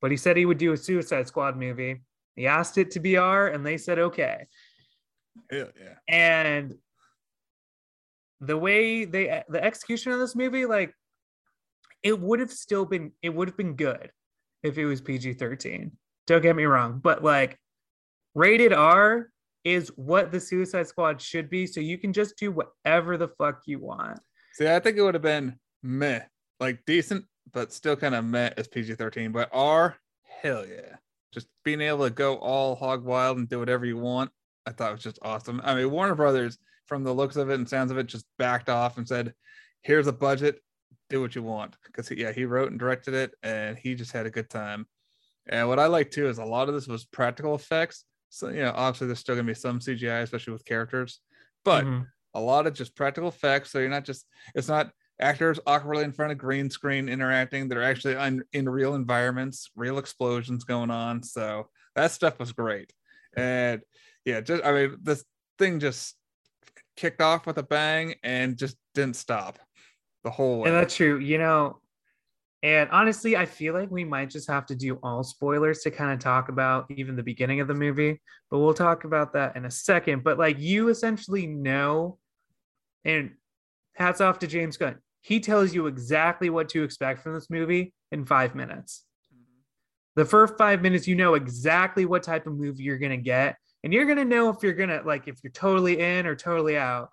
[0.00, 2.02] but he said he would do a Suicide Squad movie.
[2.36, 4.46] He asked it to BR, and they said okay.
[5.50, 5.94] Yeah, yeah.
[6.08, 6.76] And
[8.40, 10.94] the way they the execution of this movie, like
[12.04, 14.12] it would have still been it would have been good
[14.62, 15.96] if it was PG thirteen.
[16.28, 17.58] Don't get me wrong, but like
[18.36, 19.31] rated R
[19.64, 21.66] is what the Suicide Squad should be.
[21.66, 24.18] So you can just do whatever the fuck you want.
[24.54, 26.22] See, I think it would have been meh,
[26.60, 29.32] like decent, but still kind of meh as PG 13.
[29.32, 29.96] But R,
[30.42, 30.96] hell yeah.
[31.32, 34.30] Just being able to go all hog wild and do whatever you want,
[34.66, 35.60] I thought was just awesome.
[35.64, 38.68] I mean, Warner Brothers, from the looks of it and sounds of it, just backed
[38.68, 39.32] off and said,
[39.82, 40.60] here's a budget,
[41.08, 41.76] do what you want.
[41.86, 44.86] Because, yeah, he wrote and directed it and he just had a good time.
[45.48, 48.04] And what I like too is a lot of this was practical effects.
[48.32, 51.20] So, you know, obviously there's still going to be some CGI, especially with characters.
[51.64, 52.06] But Mhm.
[52.32, 53.70] a lot of just practical effects.
[53.70, 54.90] So you're not just it's not
[55.20, 57.68] actors awkwardly in front of green screen interacting.
[57.68, 61.22] They're actually in, in real environments, real explosions going on.
[61.22, 62.90] So that stuff was great.
[63.36, 63.82] And
[64.24, 65.24] yeah, just I mean, this
[65.58, 66.16] thing just
[66.96, 69.58] kicked off with a bang and just didn't stop
[70.24, 70.70] the whole way.
[70.70, 71.18] And that's true.
[71.18, 71.81] You know,
[72.62, 76.12] and honestly, I feel like we might just have to do all spoilers to kind
[76.12, 78.20] of talk about even the beginning of the movie,
[78.50, 80.22] but we'll talk about that in a second.
[80.22, 82.18] But like, you essentially know,
[83.04, 83.32] and
[83.96, 84.98] hats off to James Gunn.
[85.22, 89.04] He tells you exactly what to expect from this movie in five minutes.
[89.34, 90.20] Mm-hmm.
[90.20, 93.56] The first five minutes, you know exactly what type of movie you're going to get.
[93.82, 96.36] And you're going to know if you're going to, like, if you're totally in or
[96.36, 97.10] totally out.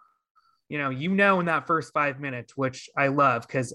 [0.70, 3.74] You know, you know in that first five minutes, which I love because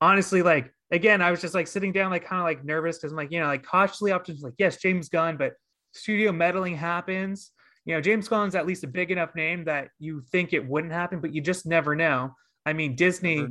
[0.00, 3.12] honestly, like, again, I was just like sitting down, like, kind of like nervous because
[3.12, 5.52] I'm like, you know, like cautiously optimistic, like, yes, James Gunn, but
[5.92, 7.52] studio meddling happens.
[7.84, 10.92] You know, James Gunn's at least a big enough name that you think it wouldn't
[10.92, 12.34] happen, but you just never know.
[12.66, 13.46] I mean, Disney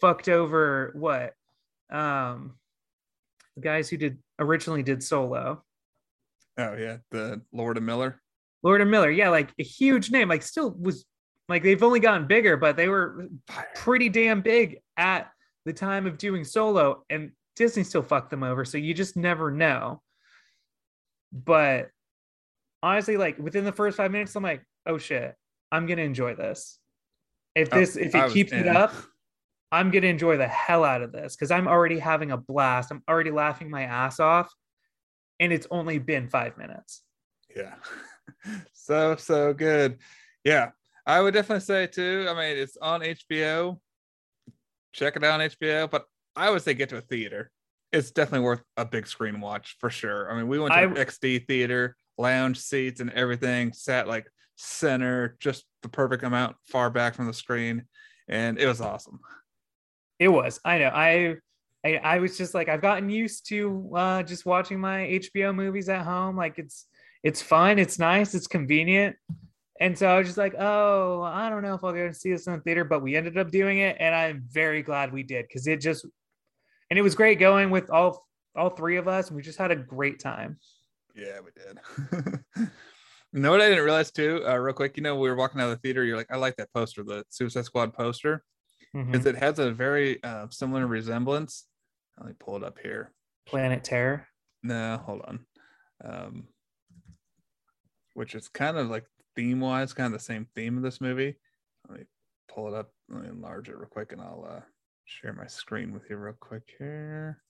[0.00, 1.34] fucked over what?
[1.92, 2.54] Um,
[3.56, 5.62] the guys who did originally did Solo.
[6.58, 8.20] Oh yeah, the Lord and Miller.
[8.62, 11.04] Lord and Miller, yeah, like a huge name, like still was
[11.48, 13.28] like they've only gotten bigger, but they were
[13.74, 15.30] pretty damn big at
[15.64, 18.64] the time of doing Solo, and Disney still fucked them over.
[18.64, 20.02] So you just never know.
[21.32, 21.90] But
[22.82, 25.34] honestly, like within the first five minutes, I'm like, oh shit,
[25.70, 26.78] I'm gonna enjoy this.
[27.54, 28.92] If Oh, this, if it was keeps it up,
[29.70, 32.90] I'm gonna enjoy the hell out of this because I'm already having a blast.
[32.90, 34.52] I'm already laughing my ass off,
[35.40, 37.02] and it's only been five minutes.
[37.54, 37.74] Yeah.
[38.72, 39.98] so so good.
[40.44, 40.70] Yeah.
[41.04, 42.26] I would definitely say too.
[42.28, 43.78] I mean, it's on HBO.
[44.92, 46.04] Check it out on HBO, but
[46.36, 47.50] I would say get to a theater.
[47.92, 50.30] It's definitely worth a big screen watch for sure.
[50.30, 54.26] I mean, we went to I- an XD theater, lounge seats and everything, sat like
[54.56, 57.84] center, just the perfect amount far back from the screen,
[58.28, 59.20] and it was awesome.
[60.18, 60.60] It was.
[60.64, 60.88] I know.
[60.88, 61.36] I,
[61.84, 65.88] I I was just like I've gotten used to uh just watching my HBO movies
[65.88, 66.36] at home.
[66.36, 66.86] Like it's
[67.22, 69.16] it's fun, it's nice, it's convenient.
[69.82, 72.30] And so I was just like, oh, I don't know if I'll go and see
[72.30, 75.24] this in the theater, but we ended up doing it, and I'm very glad we
[75.24, 76.06] did because it just
[76.88, 79.72] and it was great going with all all three of us, and we just had
[79.72, 80.56] a great time.
[81.16, 82.38] Yeah, we did.
[83.32, 84.96] you know what I didn't realize too, uh, real quick.
[84.96, 86.04] You know, we were walking out of the theater.
[86.04, 88.44] You're like, I like that poster, the Suicide Squad poster.
[88.94, 89.26] Mhm.
[89.26, 91.66] it has a very uh, similar resemblance.
[92.18, 93.10] Let me pull it up here.
[93.46, 94.28] Planet Terror.
[94.62, 95.46] No, hold on.
[96.04, 96.44] Um,
[98.14, 101.36] which is kind of like theme wise, kind of the same theme of this movie.
[101.88, 102.04] Let me
[102.48, 102.92] pull it up.
[103.08, 104.60] Let me enlarge it real quick, and I'll uh,
[105.04, 107.42] share my screen with you real quick here.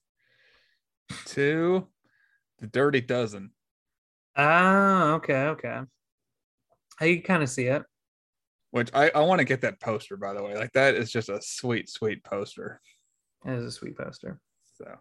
[1.25, 1.87] Two,
[2.59, 3.51] the Dirty Dozen.
[4.35, 5.81] Ah, okay, okay.
[6.99, 7.83] I can kind of see it.
[8.71, 10.55] Which I, I want to get that poster by the way.
[10.55, 12.81] Like that is just a sweet, sweet poster.
[13.45, 14.39] It is a sweet poster.
[14.77, 14.95] So,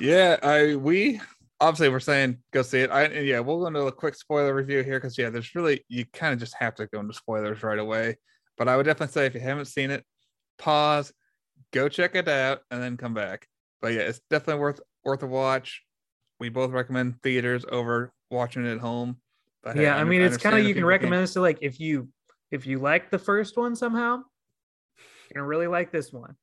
[0.00, 1.20] yeah, I we
[1.60, 2.90] obviously we're saying go see it.
[2.90, 6.04] I yeah, we'll go into a quick spoiler review here because yeah, there's really you
[6.12, 8.16] kind of just have to go into spoilers right away.
[8.56, 10.04] But I would definitely say if you haven't seen it,
[10.58, 11.12] pause,
[11.72, 13.46] go check it out, and then come back.
[13.80, 15.82] But yeah, it's definitely worth worth a watch.
[16.40, 19.16] We both recommend theaters over watching it at home.
[19.62, 21.80] But hey, yeah, I mean, it's kind of you can recommend this to like if
[21.80, 22.08] you
[22.50, 24.22] if you like the first one somehow,
[25.28, 26.36] you're gonna really like this one.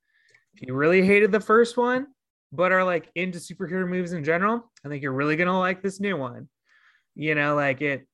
[0.56, 2.08] If you really hated the first one,
[2.52, 6.00] but are like into superhero movies in general, I think you're really gonna like this
[6.00, 6.50] new one.
[7.16, 8.08] You know, like it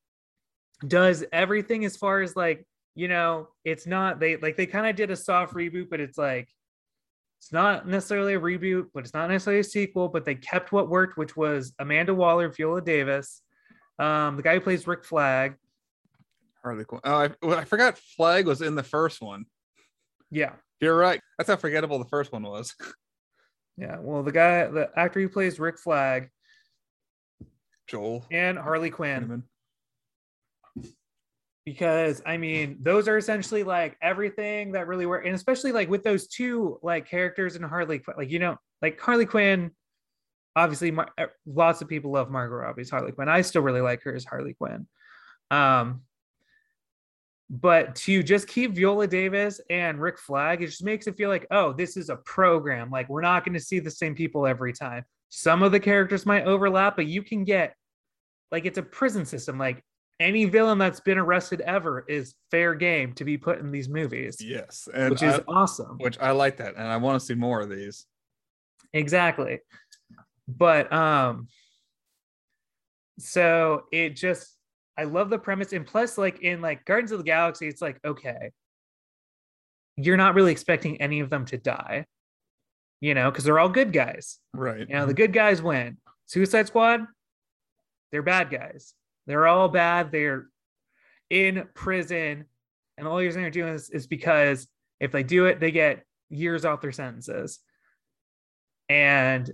[0.86, 4.96] does everything as far as like you know, it's not they like they kind of
[4.96, 6.50] did a soft reboot, but it's like
[7.40, 10.10] it's not necessarily a reboot, but it's not necessarily a sequel.
[10.10, 13.44] But they kept what worked, which was Amanda Waller, Viola Davis,
[14.00, 15.56] um, the guy who plays Rick Flag.
[16.64, 17.02] Harley Quinn.
[17.04, 19.46] Oh, I, well, I forgot Flag was in the first one.
[20.32, 21.22] Yeah, You're right.
[21.38, 22.76] That's how forgettable the first one was.
[23.78, 23.98] yeah.
[24.00, 26.30] Well, the guy, the actor who plays Rick Flag
[27.88, 28.26] Joel.
[28.32, 29.44] and Harley Quinn,
[30.78, 30.92] Kinnaman.
[31.66, 36.04] because I mean, those are essentially like everything that really work, and especially like with
[36.04, 39.72] those two like characters in Harley, Quinn, like you know, like Harley Quinn.
[40.56, 43.30] Obviously, Mar- uh, lots of people love Margot Robbie's Harley Quinn.
[43.30, 44.88] I still really like her as Harley Quinn.
[45.52, 46.02] Um,
[47.50, 51.48] but to just keep Viola Davis and Rick Flag, it just makes it feel like,
[51.52, 52.90] oh, this is a program.
[52.90, 55.06] Like we're not going to see the same people every time.
[55.30, 57.74] Some of the characters might overlap, but you can get
[58.52, 59.58] like it's a prison system.
[59.58, 59.84] Like
[60.20, 64.38] any villain that's been arrested ever is fair game to be put in these movies,
[64.42, 65.98] Yes, and which is I, awesome.
[66.00, 68.06] which I like that, and I want to see more of these.
[68.94, 69.60] Exactly.
[70.48, 71.48] But um
[73.20, 74.57] so it just
[74.98, 78.00] I love the premise and plus like in like Guardians of the Galaxy it's like
[78.06, 78.52] okay
[79.98, 82.06] you're not really expecting any of them to die.
[83.02, 84.40] You know, because they're all good guys.
[84.54, 84.88] Right.
[84.88, 85.98] You know, the good guys win.
[86.26, 87.02] Suicide Squad,
[88.12, 88.94] they're bad guys.
[89.28, 90.12] They're all bad.
[90.12, 90.48] They're
[91.30, 92.46] in prison.
[92.98, 94.68] And the only reason they're doing this is because
[95.00, 97.60] if they do it, they get years off their sentences.
[98.90, 99.52] And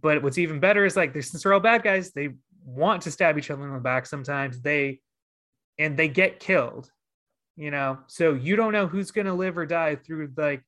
[0.00, 2.30] but what's even better is like they're since they're all bad guys, they
[2.64, 4.60] want to stab each other in the back sometimes.
[4.60, 5.00] They
[5.78, 6.90] and they get killed,
[7.56, 7.98] you know.
[8.06, 10.62] So you don't know who's gonna live or die through like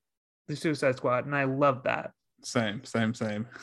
[0.47, 1.25] the Suicide Squad.
[1.25, 2.11] And I love that.
[2.43, 3.47] Same, same, same.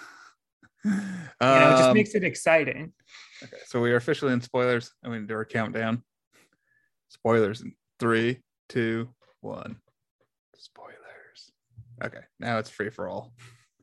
[0.82, 2.94] You know, it just Um, makes it exciting.
[3.42, 4.90] Okay, so we are officially in spoilers.
[5.04, 6.02] I mean, do our countdown.
[7.10, 8.40] Spoilers in three,
[8.70, 9.10] two,
[9.42, 9.76] one.
[10.56, 11.52] Spoilers.
[12.02, 13.34] Okay, now it's free for all.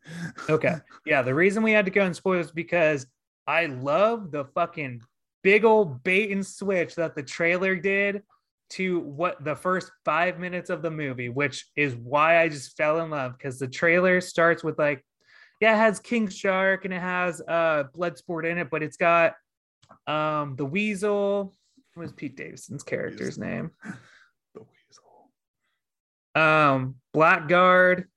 [0.49, 0.77] Okay.
[1.05, 1.21] Yeah.
[1.21, 3.05] The reason we had to go in spoilers because
[3.47, 5.01] I love the fucking
[5.43, 8.23] big old bait and switch that the trailer did
[8.71, 12.99] to what the first five minutes of the movie, which is why I just fell
[12.99, 15.05] in love because the trailer starts with like,
[15.61, 19.33] yeah, it has King Shark and it has uh Bloodsport in it, but it's got
[20.05, 21.55] um the Weasel.
[21.93, 23.71] What was Pete Davidson's character's name?
[24.53, 25.31] The weasel.
[26.35, 28.09] um blackguard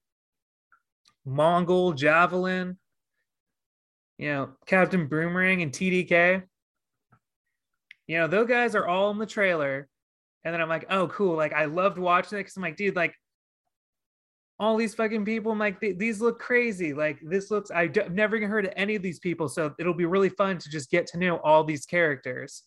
[1.27, 2.79] Mongal javelin
[4.21, 6.43] you know captain boomerang and tdk
[8.07, 9.89] you know those guys are all in the trailer
[10.45, 12.95] and then i'm like oh cool like i loved watching it because i'm like dude
[12.95, 13.15] like
[14.59, 18.51] all these fucking people i'm like these look crazy like this looks I've never even
[18.51, 21.19] heard of any of these people so it'll be really fun to just get to
[21.19, 22.65] know all these characters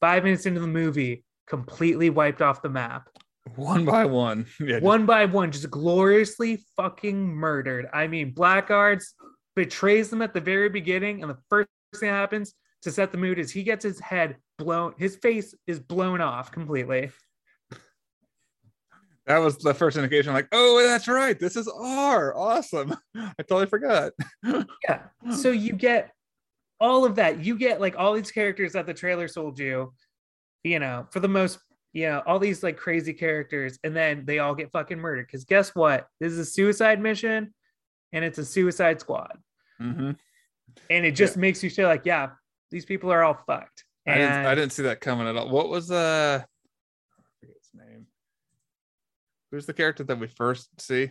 [0.00, 3.08] five minutes into the movie completely wiped off the map
[3.54, 4.46] One by one.
[4.60, 4.66] Yeah.
[4.72, 7.86] just- one by one, just gloriously fucking murdered.
[7.92, 9.14] I mean, Blackguards
[9.58, 13.18] betrays them at the very beginning, and the first thing that happens to set the
[13.18, 17.10] mood is he gets his head blown, his face is blown off completely.
[19.26, 20.32] that was the first indication.
[20.32, 21.40] like, oh, that's right.
[21.40, 22.36] This is R.
[22.36, 22.94] Awesome.
[23.16, 24.12] I totally forgot.
[24.88, 25.02] Yeah.
[25.34, 26.12] So you get
[26.78, 27.44] all of that.
[27.44, 29.92] You get like all these characters that the trailer sold you,
[30.62, 31.58] you know, for the most,
[31.92, 35.26] you know, all these like crazy characters, and then they all get fucking murdered.
[35.26, 36.06] Because guess what?
[36.20, 37.52] This is a suicide mission
[38.12, 39.36] and it's a suicide squad.
[39.78, 40.12] Hmm
[40.90, 42.30] and it just makes you feel like, yeah,
[42.70, 43.84] these people are all fucked.
[44.06, 44.46] I didn't.
[44.46, 45.50] I didn't see that coming at all.
[45.50, 46.40] What was uh?
[46.42, 48.06] I forget his name.
[49.50, 51.10] Who's the character that we first see?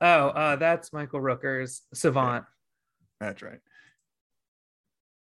[0.00, 2.44] Oh, uh, that's Michael Rooker's Savant.
[3.20, 3.60] That's right.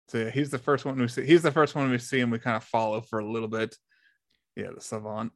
[0.09, 1.27] So yeah, he's the first one we see.
[1.27, 3.77] He's the first one we see, and we kind of follow for a little bit.
[4.57, 5.33] Yeah, the savant.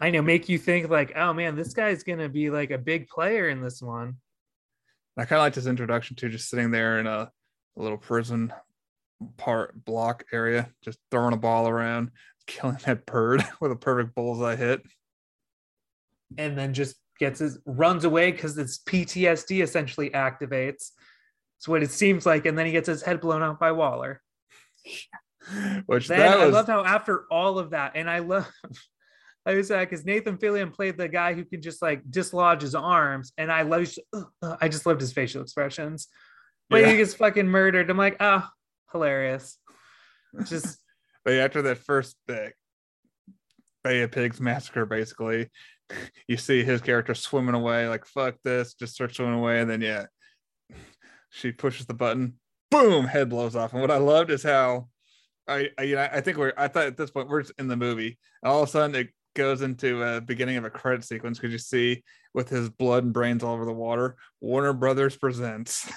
[0.00, 3.08] I know, make you think like, oh man, this guy's gonna be like a big
[3.08, 4.16] player in this one.
[5.20, 7.30] I kind of liked his introduction to just sitting there in a,
[7.76, 8.52] a little prison
[9.36, 12.10] part block area, just throwing a ball around,
[12.46, 14.82] killing that bird with a perfect bullseye hit.
[16.38, 20.92] And then just gets his runs away because it's PTSD essentially activates.
[21.58, 24.22] It's what it seems like, and then he gets his head blown out by Waller.
[25.86, 28.50] Which Then that I was love how after all of that, and I love
[29.46, 32.74] I was like, because Nathan Fillion played the guy who can just like dislodge his
[32.74, 33.88] arms, and I love
[34.60, 36.08] I just loved his facial expressions.
[36.68, 36.90] But Yeah.
[36.90, 37.90] he gets fucking murdered.
[37.90, 38.46] I'm like, oh,
[38.92, 39.58] hilarious.
[40.44, 40.78] Just
[41.24, 42.48] But after that first uh,
[43.84, 45.50] Bay of Pigs massacre, basically,
[46.28, 49.80] you see his character swimming away, like fuck this, just starts swimming away, and then
[49.80, 50.06] yeah,
[51.30, 52.34] she pushes the button,
[52.70, 53.72] boom, head blows off.
[53.72, 54.88] And what I loved is how
[55.48, 57.76] I, I you know I think we're I thought at this point we're in the
[57.76, 61.38] movie, and all of a sudden it goes into a beginning of a credit sequence
[61.38, 62.02] because you see
[62.34, 65.90] with his blood and brains all over the water, Warner Brothers presents.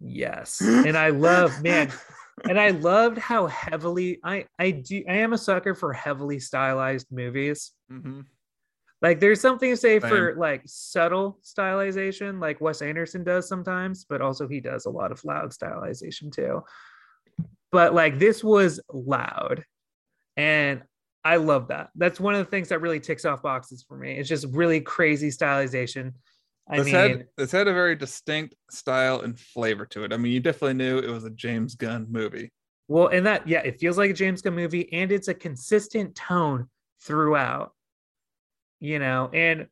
[0.00, 0.60] yes.
[0.66, 1.92] And I love, man,
[2.48, 7.06] and I loved how heavily I I do I am a sucker for heavily stylized
[7.10, 7.72] movies.
[7.90, 8.24] Mhm.
[9.02, 14.22] Like there's something to say for like subtle stylization, like Wes Anderson does sometimes, but
[14.22, 16.62] also he does a lot of loud stylization too.
[17.70, 19.64] But like this was loud.
[20.36, 20.82] And
[21.26, 21.90] I love that.
[21.96, 24.12] That's one of the things that really ticks off boxes for me.
[24.12, 26.12] It's just really crazy stylization.
[26.68, 30.12] I this mean, had this had a very distinct style and flavor to it.
[30.12, 32.52] I mean, you definitely knew it was a James Gunn movie.
[32.86, 36.14] Well, and that, yeah, it feels like a James Gunn movie and it's a consistent
[36.14, 36.68] tone
[37.02, 37.72] throughout,
[38.78, 39.28] you know.
[39.32, 39.66] And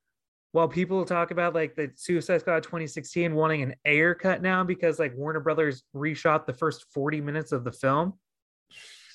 [0.51, 4.99] while people talk about like the Suicide Squad 2016 wanting an Ayer cut now because
[4.99, 8.15] like Warner Brothers reshot the first 40 minutes of the film,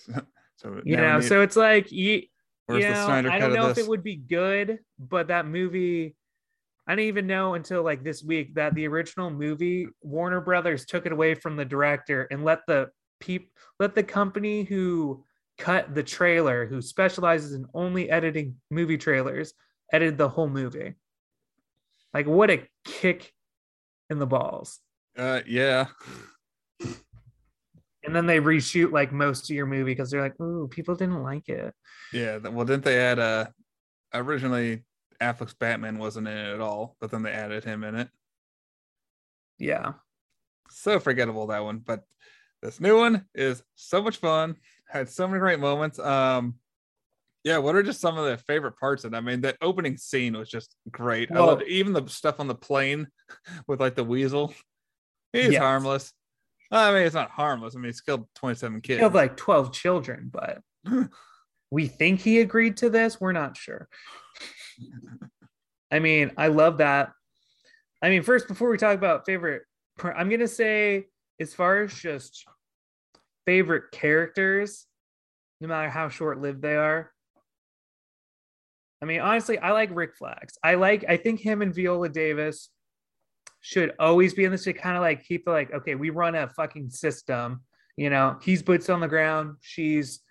[0.59, 2.23] so you know, need- so it's like, you,
[2.79, 6.15] you know, I don't know if it would be good, but that movie,
[6.85, 11.05] I didn't even know until like this week that the original movie Warner Brothers took
[11.05, 15.23] it away from the director and let the peep let the company who
[15.57, 19.53] cut the trailer, who specializes in only editing movie trailers,
[19.93, 20.95] edit the whole movie.
[22.13, 23.33] Like what a kick
[24.09, 24.79] in the balls.
[25.17, 25.87] Uh, yeah,
[28.09, 31.21] And then they reshoot like most of your movie because they're like, ooh, people didn't
[31.21, 31.75] like it.
[32.11, 32.37] yeah.
[32.39, 33.45] Well, didn't they add uh
[34.15, 34.83] originally
[35.21, 38.09] Affleck's Batman wasn't in it at all, but then they added him in it.
[39.59, 39.93] Yeah.
[40.71, 42.03] So forgettable that one, but
[42.63, 44.55] this new one is so much fun.
[44.87, 45.99] Had so many great moments.
[45.99, 46.55] Um,
[47.43, 47.59] yeah.
[47.59, 49.17] What are just some of the favorite parts of it?
[49.17, 51.31] I mean, that opening scene was just great.
[51.31, 53.07] I loved even the stuff on the plane
[53.67, 54.51] with like the weasel.
[55.31, 55.61] He's Yes.
[55.61, 56.11] harmless.
[56.71, 57.75] I mean, it's not harmless.
[57.75, 58.99] I mean, he's killed 27 kids.
[58.99, 60.61] killed like 12 children, but
[61.71, 63.19] we think he agreed to this.
[63.19, 63.87] We're not sure.
[65.91, 67.11] I mean, I love that.
[68.01, 69.63] I mean, first, before we talk about favorite,
[70.03, 71.07] I'm going to say,
[71.39, 72.45] as far as just
[73.45, 74.85] favorite characters,
[75.59, 77.11] no matter how short lived they are.
[79.01, 80.57] I mean, honestly, I like Rick Flags.
[80.63, 82.69] I like, I think him and Viola Davis
[83.61, 86.47] should always be in this to kind of like keep like, okay, we run a
[86.49, 87.61] fucking system.
[87.97, 89.57] You know, he's boots on the ground.
[89.61, 90.21] She's,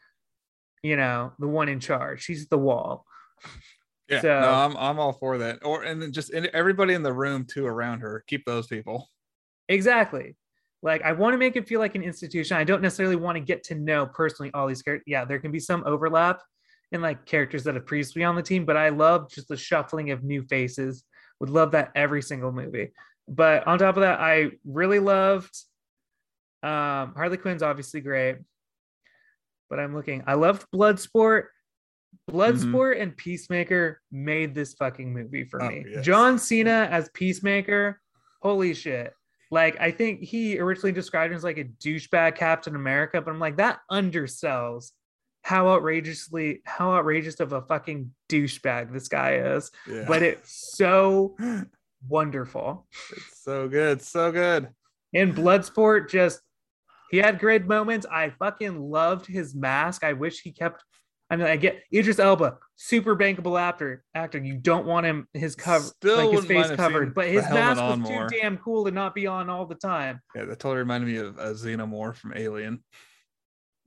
[0.83, 2.23] you know, the one in charge.
[2.23, 3.05] She's the wall.
[4.09, 5.59] Yeah, So- no, I'm I'm all for that.
[5.65, 8.25] Or and then just and everybody in the room too around her.
[8.27, 9.09] Keep those people.
[9.69, 10.37] Exactly.
[10.83, 12.57] Like I want to make it feel like an institution.
[12.57, 15.05] I don't necessarily want to get to know personally all these characters.
[15.07, 16.41] Yeah, there can be some overlap
[16.93, 20.11] in like characters that have previously on the team, but I love just the shuffling
[20.11, 21.05] of new faces.
[21.41, 22.93] Would love that every single movie.
[23.29, 25.55] But on top of that, I really loved
[26.63, 28.37] um Harley Quinn's obviously great.
[29.71, 30.25] But I'm looking.
[30.27, 31.45] I loved Bloodsport.
[32.31, 35.85] Bloodsport and Peacemaker made this fucking movie for Oh, me.
[35.89, 36.05] yes.
[36.05, 38.01] John Cena as Peacemaker,
[38.43, 39.13] holy shit.
[39.51, 43.39] Like I think he originally described him as like a douchebag Captain America, but I'm
[43.39, 44.93] like that undersells
[45.43, 49.71] how outrageously how outrageous of a fucking douchebag this guy is.
[49.87, 50.05] Yeah.
[50.07, 51.37] But it's so
[52.07, 52.87] wonderful.
[53.13, 54.69] it's so good, so good.
[55.13, 56.41] In Bloodsport, just
[57.11, 58.07] he had great moments.
[58.11, 60.05] I fucking loved his mask.
[60.05, 60.85] I wish he kept.
[61.31, 64.03] I mean, I get Idris Elba, super bankable actor.
[64.15, 67.81] Actor, you don't want him his cover, Still like his face covered, but his mask
[67.81, 68.29] was on too more.
[68.29, 70.21] damn cool to not be on all the time.
[70.35, 72.83] Yeah, that totally reminded me of uh, Xenomorph from Alien.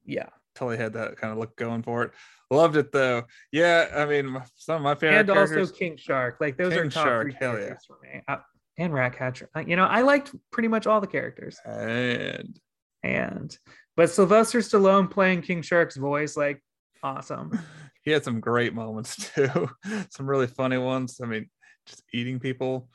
[0.06, 2.12] Yeah, Totally had that kind of look going for it.
[2.50, 3.24] Loved it though.
[3.52, 5.66] Yeah, I mean, some of my favorite and also.
[5.68, 6.38] King Shark.
[6.42, 7.60] Like those are King top Shark, three hell yeah.
[7.60, 8.22] characters for me.
[8.28, 8.38] Uh,
[8.78, 9.50] and Ratcatcher.
[9.56, 11.60] Uh, You know, I liked pretty much all the characters.
[11.66, 12.60] and
[13.04, 13.58] And
[13.96, 16.62] but Sylvester Stallone playing King Shark's voice, like
[17.04, 17.58] awesome.
[18.04, 19.70] he had some great moments too.
[20.10, 21.20] some really funny ones.
[21.24, 21.50] I mean,
[21.88, 22.90] just eating people.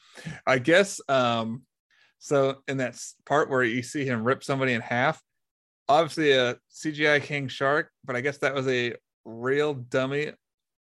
[0.47, 1.63] I guess um
[2.19, 5.21] so in that part where you see him rip somebody in half,
[5.89, 10.33] obviously a CGI king shark, but I guess that was a real dummy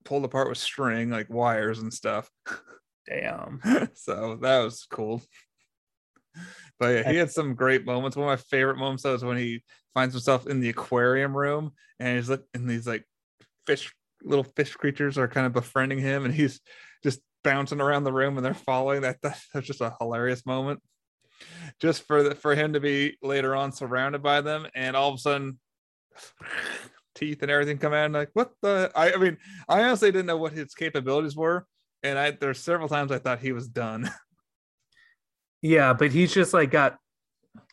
[0.05, 2.31] pulled apart with string, like wires and stuff.
[3.07, 3.61] Damn.
[3.95, 5.23] so that was cool.
[6.79, 8.17] But yeah, he had some great moments.
[8.17, 9.63] One of my favorite moments though is when he
[9.95, 13.05] finds himself in the aquarium room and he's looking and these like
[13.67, 13.93] fish
[14.23, 16.61] little fish creatures are kind of befriending him and he's
[17.03, 20.81] just bouncing around the room and they're following that that- that's just a hilarious moment
[21.81, 25.15] just for the, for him to be later on surrounded by them and all of
[25.15, 25.59] a sudden
[27.15, 28.05] teeth and everything come out.
[28.07, 28.91] And like, what the?
[28.95, 29.37] I, I mean,
[29.69, 31.67] I honestly didn't know what his capabilities were,
[32.03, 34.11] and I there's several times I thought he was done.
[35.63, 36.97] Yeah, but he's just like got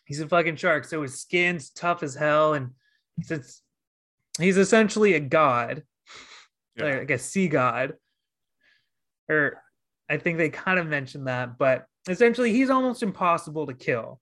[0.04, 2.72] he's a fucking shark, so his skin's tough as hell, and
[3.22, 3.62] since
[4.38, 5.84] he's essentially a god,
[6.76, 6.98] Yeah.
[6.98, 7.94] like a sea god.
[9.30, 9.62] Or
[10.10, 14.20] I think they kind of mentioned that, but essentially he's almost impossible to kill.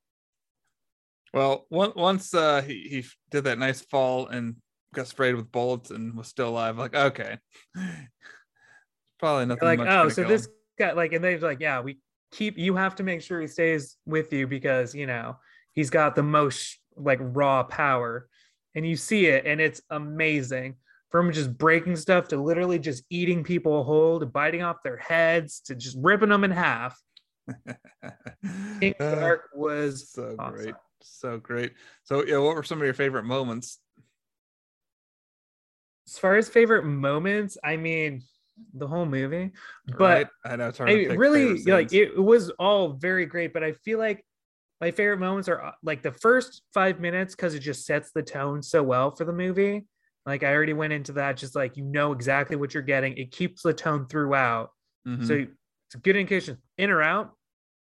[1.34, 4.56] Well, on- once uh, he he did that nice fall and
[4.94, 7.38] got sprayed with bullets and was still alive, like okay,
[9.20, 9.68] probably nothing.
[9.68, 10.52] like, much oh, so this him.
[10.80, 12.00] guy, like, and they're like, yeah, we
[12.32, 15.38] keep you have to make sure he stays with you because you know
[15.74, 18.28] he's got the most like raw power,
[18.74, 20.76] and you see it, and it's amazing.
[21.12, 25.62] From just breaking stuff to literally just eating people whole to biting off their heads
[25.62, 27.00] to just ripping them in half.
[28.80, 30.56] King Uh, Shark was so awesome.
[30.56, 31.74] great, so great.
[32.04, 33.80] So yeah, what were some of your favorite moments?
[36.08, 38.22] As far as favorite moments, I mean,
[38.74, 39.52] the whole movie,
[39.88, 40.28] but right?
[40.46, 40.90] I know it's hard.
[40.92, 44.24] to I really like it, it was all very great, but I feel like
[44.82, 48.22] my favorite moments are uh, like the first five minutes because it just sets the
[48.22, 49.86] tone so well for the movie.
[50.26, 53.18] Like I already went into that, just like you know exactly what you're getting.
[53.18, 54.70] It keeps the tone throughout.
[55.08, 55.26] Mhm.
[55.26, 55.46] So
[55.96, 56.58] it's a good indication.
[56.78, 57.32] In or out,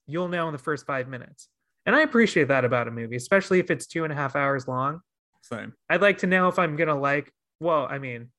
[0.07, 1.47] you'll know in the first five minutes.
[1.85, 4.67] And I appreciate that about a movie, especially if it's two and a half hours
[4.67, 5.01] long.
[5.41, 5.73] same.
[5.89, 7.31] I'd like to know if I'm gonna like.
[7.59, 8.29] Well, I mean,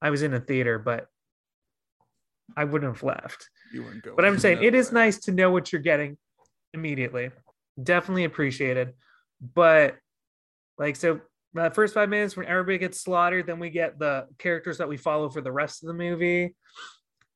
[0.00, 1.06] I was in a theater, but
[2.56, 3.48] I wouldn't have left.
[3.72, 4.14] You wouldn't go.
[4.14, 5.06] But I'm saying it is nowhere.
[5.06, 6.18] nice to know what you're getting
[6.74, 7.30] immediately.
[7.82, 8.92] Definitely appreciated.
[9.54, 9.96] But
[10.76, 11.20] like so
[11.54, 14.96] the first five minutes when everybody gets slaughtered, then we get the characters that we
[14.96, 16.54] follow for the rest of the movie.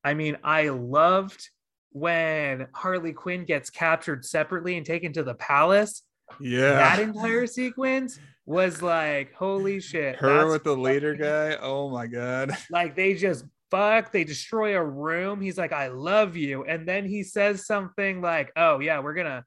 [0.03, 1.49] I mean, I loved
[1.93, 6.03] when Harley Quinn gets captured separately and taken to the palace.
[6.39, 10.15] Yeah, That entire sequence was like, holy shit.
[10.17, 11.55] her with the leader guy.
[11.61, 12.57] Oh my god.
[12.69, 17.05] like they just fuck they destroy a room he's like i love you and then
[17.05, 19.43] he says something like oh yeah we're gonna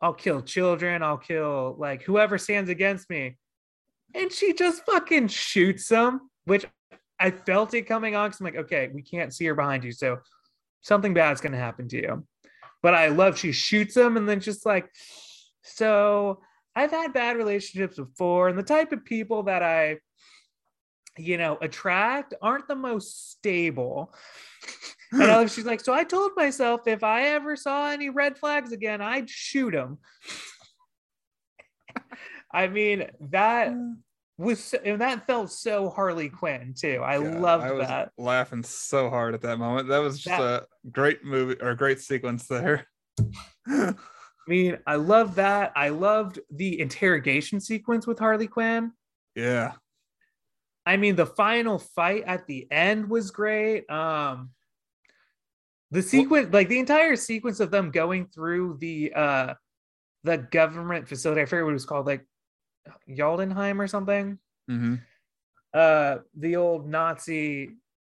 [0.00, 3.36] i'll kill children i'll kill like whoever stands against me
[4.14, 6.64] and she just fucking shoots him which
[7.20, 9.92] i felt it coming on because i'm like okay we can't see her behind you
[9.92, 10.16] so
[10.82, 12.26] something bad's gonna happen to you
[12.82, 14.88] but i love she shoots him and then just like
[15.62, 16.40] so
[16.76, 19.96] i've had bad relationships before and the type of people that i
[21.18, 24.14] you know, attract aren't the most stable.
[25.12, 25.22] Hmm.
[25.22, 28.72] and I she's like, so I told myself if I ever saw any red flags
[28.72, 29.98] again, I'd shoot them.
[32.52, 33.92] I mean, that hmm.
[34.38, 37.00] Was so, and that felt so Harley Quinn too.
[37.04, 38.12] I Yeah, loved I was that.
[38.18, 39.88] laughing so hard at that moment.
[39.88, 42.86] That was just That- a great movie or a great sequence there.
[43.68, 43.94] I
[44.48, 45.72] mean, I loved that.
[45.76, 48.92] I loved the interrogation sequence with Harley Quinn.
[49.34, 49.72] yeah,
[50.84, 53.88] I mean, the final fight at the end was great.
[53.88, 54.50] Um,
[55.92, 59.54] the sequence, like the entire sequence of them going through the uh
[60.24, 62.26] the government facility, I forget what it was called, like
[63.08, 64.38] Yaldenheim or something.
[64.68, 64.96] hmm
[65.74, 67.76] Uh, the old Nazi,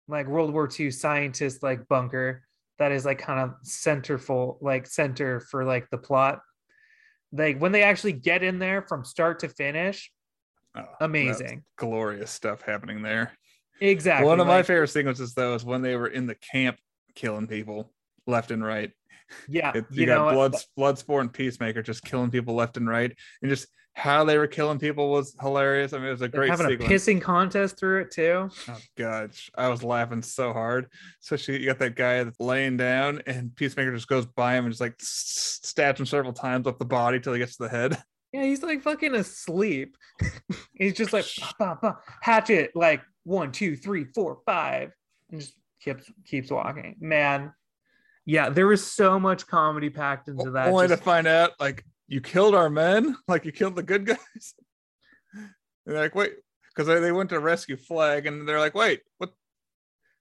[0.07, 2.43] like World War II scientist, like bunker
[2.79, 6.41] that is like kind of centerful, like center for like the plot.
[7.31, 10.11] Like when they actually get in there from start to finish,
[10.75, 11.63] Oh, amazing.
[11.77, 13.31] glorious stuff happening there.
[13.79, 14.25] Exactly.
[14.25, 16.77] One of my favorite sequences though is when they were in the camp
[17.15, 17.93] killing people
[18.25, 18.91] left and right.
[19.47, 20.33] Yeah, It, you, you, got what?
[20.33, 24.47] Blood, Bloodsport and Peacemaker just killing people left and right, and just how they were
[24.47, 25.93] killing people was hilarious.
[25.93, 26.89] I mean, it was a great having sequence.
[26.89, 28.49] a pissing contest through it too.
[28.67, 30.87] Oh gosh, I was laughing so hard.
[31.21, 34.73] Especially you got that guy that's laying down, and Peacemaker just goes by him and
[34.73, 37.97] just like stabs him several times up the body till he gets to the head.
[38.35, 39.95] Yeah, he's like fucking asleep.
[40.73, 41.27] he's just like
[41.59, 44.91] bah, bah, hatchet, like one, two, three, four, five,
[45.29, 46.95] and just keeps keeps walking.
[46.99, 47.53] Man,
[48.25, 50.69] yeah, there was so much comedy packed into that.
[50.69, 54.05] Only just- to find out like you killed our men, like you killed the good
[54.13, 54.53] guys.
[55.85, 56.33] They're like, wait,
[56.69, 59.31] because they, they went to rescue Flag, and they're like, wait, what?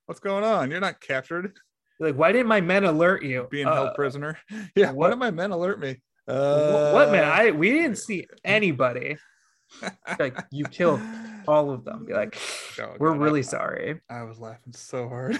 [0.06, 0.70] What's going on?
[0.70, 1.56] You're not captured,
[2.00, 3.46] like, why didn't my men alert you?
[3.50, 4.36] being Uh, held prisoner.
[4.74, 6.00] Yeah, why what- did my men alert me?
[6.26, 7.24] Uh, what man?
[7.24, 9.16] I we didn't see anybody.
[10.18, 11.00] like you killed
[11.48, 12.04] all of them.
[12.06, 12.36] Be like,
[12.80, 14.00] Oh, we're God, I- really sorry.
[14.10, 15.38] I was laughing so hard.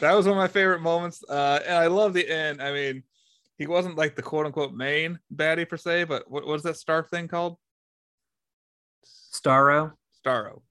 [0.00, 1.22] that was one of my favorite moments.
[1.28, 2.60] Uh, and I love the end.
[2.62, 3.02] I mean,
[3.58, 7.02] he wasn't like the quote unquote main baddie per se, but what was that star
[7.02, 7.56] thing called?
[9.04, 9.92] Starro.
[10.24, 10.62] Starro.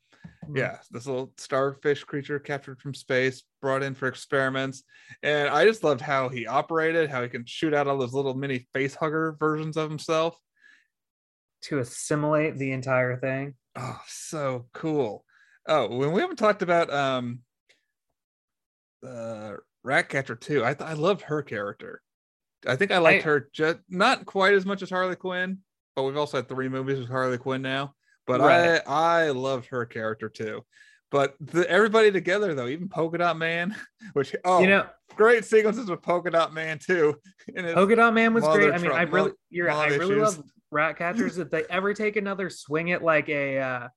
[0.47, 0.57] Mhm.
[0.57, 4.83] Yeah, this little starfish creature captured from space, brought in for experiments.
[5.21, 8.33] And I just loved how he operated, how he can shoot out all those little
[8.33, 10.37] mini face hugger versions of himself.
[11.63, 13.55] to assimilate the entire thing.
[13.75, 15.25] Oh, so cool.
[15.67, 17.41] Oh, when we haven't talked about um
[19.05, 22.01] uh Ratcatcher 2, I th- I loved her character.
[22.67, 25.59] I think I liked I- her just not quite as much as Harley Quinn,
[25.95, 27.93] but we've also had three movies with Harley Quinn now.
[28.25, 28.81] But Right.
[28.85, 30.63] I I loved her character too.
[31.09, 33.73] But the, everybody together though, even Polka Dot Man,
[34.13, 37.15] which oh You know, great sequences with Polka Dot Man too.
[37.55, 38.73] Polka Dot Man was great.
[38.73, 40.37] I mean, I really, you're, I really issues.
[40.37, 41.37] love rat catchers.
[41.37, 43.87] If they ever take another swing at like a uh,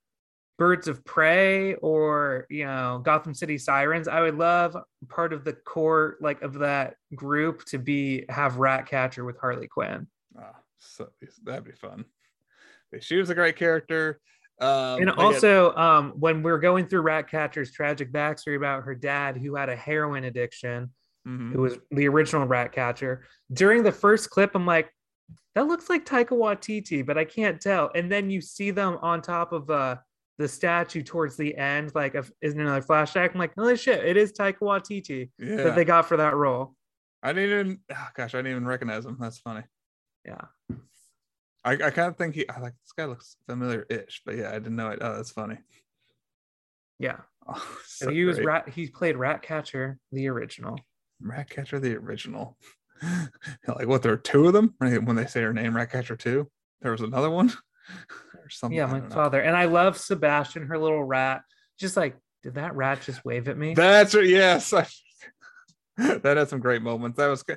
[0.61, 4.76] Birds of Prey or you know Gotham City Sirens, I would love
[5.08, 10.06] part of the core like of that group to be have Ratcatcher with Harley Quinn.
[10.38, 10.42] oh,
[10.78, 11.08] so
[11.44, 12.04] that'd be fun.
[13.00, 14.20] She was a great character.
[14.61, 19.54] Um, and also, um, when we're going through Ratcatcher's tragic backstory about her dad who
[19.54, 20.90] had a heroin addiction,
[21.26, 21.52] Mhm.
[21.52, 24.92] who was the original Ratcatcher, during the first clip, I'm like,
[25.54, 27.90] that looks like Taika Waititi, but I can't tell.
[27.94, 29.96] And then you see them on top of uh,
[30.41, 33.34] the statue towards the end, like of isn't another flashback.
[33.34, 35.57] I'm like, holy shit, it is Taika Waititi yeah.
[35.57, 36.74] that they got for that role.
[37.22, 37.78] I didn't even.
[37.93, 39.18] Oh gosh, I didn't even recognize him.
[39.20, 39.64] That's funny.
[40.24, 40.41] Yeah.
[41.62, 42.49] I, I kind of think he.
[42.49, 45.01] I like this guy looks familiar-ish, but yeah, I didn't know it.
[45.03, 45.59] Oh, that's funny.
[46.99, 47.18] Yeah.
[47.47, 48.47] Oh, So, he was great.
[48.47, 50.80] rat he played Ratcatcher, the original.
[51.20, 52.57] Ratcatcher the original.
[53.68, 54.03] like what?
[54.03, 54.74] There are two of them.
[54.78, 56.51] When they say her name, Ratcatcher two.
[56.80, 57.53] There was another one.
[58.51, 58.76] something.
[58.76, 59.40] Yeah, my father.
[59.40, 61.42] And I love Sebastian, her little rat.
[61.78, 63.74] Just like, did that rat just wave at me?
[63.74, 64.26] That's right.
[64.26, 64.70] Yes,
[65.96, 67.16] that had some great moments.
[67.18, 67.42] That was.
[67.42, 67.55] ki-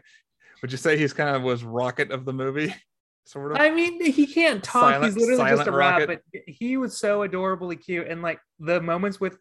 [0.61, 2.73] Would you say he's kind of was Rocket of the movie,
[3.25, 3.59] sort of?
[3.59, 4.93] I mean, he can't talk.
[4.93, 6.21] Silent- He's literally just a rat, rocket.
[6.33, 8.07] but he was so adorably cute.
[8.07, 9.37] And like the moments with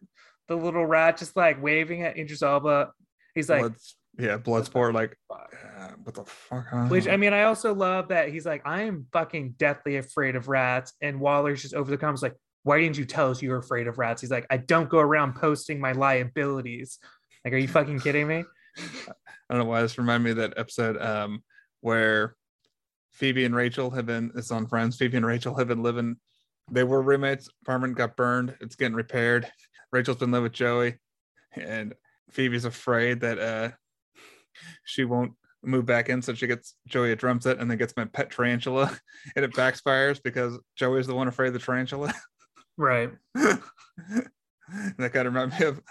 [0.47, 2.91] the little rat just like waving at Idris Elba,
[3.35, 3.75] he's like, Blood,
[4.17, 4.93] yeah, Bloodsport.
[4.93, 6.65] Like, uh, what the fuck?
[6.89, 10.47] which I mean, I also love that he's like, I am fucking deathly afraid of
[10.47, 10.93] rats.
[11.01, 13.87] And Waller's just over the comments like, why didn't you tell us you were afraid
[13.87, 14.21] of rats?
[14.21, 16.99] He's like, I don't go around posting my liabilities.
[17.43, 18.43] Like, are you fucking kidding me?
[18.77, 19.13] I
[19.49, 21.43] don't know why this reminded me of that episode um,
[21.81, 22.35] where
[23.11, 24.31] Phoebe and Rachel have been.
[24.35, 24.97] It's on Friends.
[24.97, 26.15] Phoebe and Rachel have been living.
[26.71, 27.49] They were roommates.
[27.63, 28.55] Apartment got burned.
[28.61, 29.51] It's getting repaired.
[29.91, 30.95] Rachel's been living with Joey,
[31.55, 31.93] and
[32.31, 33.69] Phoebe's afraid that uh,
[34.83, 35.33] she won't
[35.63, 38.31] move back in, so she gets Joey a drum set and then gets my pet
[38.31, 38.97] tarantula,
[39.35, 42.13] and it backfires because Joey's the one afraid of the tarantula.
[42.75, 43.11] Right.
[43.35, 43.61] that
[44.97, 45.81] kind of reminded me of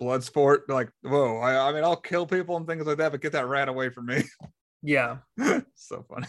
[0.00, 0.68] Bloodsport.
[0.68, 3.48] Like, whoa, I, I mean, I'll kill people and things like that, but get that
[3.48, 4.22] rat away from me.
[4.84, 5.18] Yeah.
[5.76, 6.26] so funny.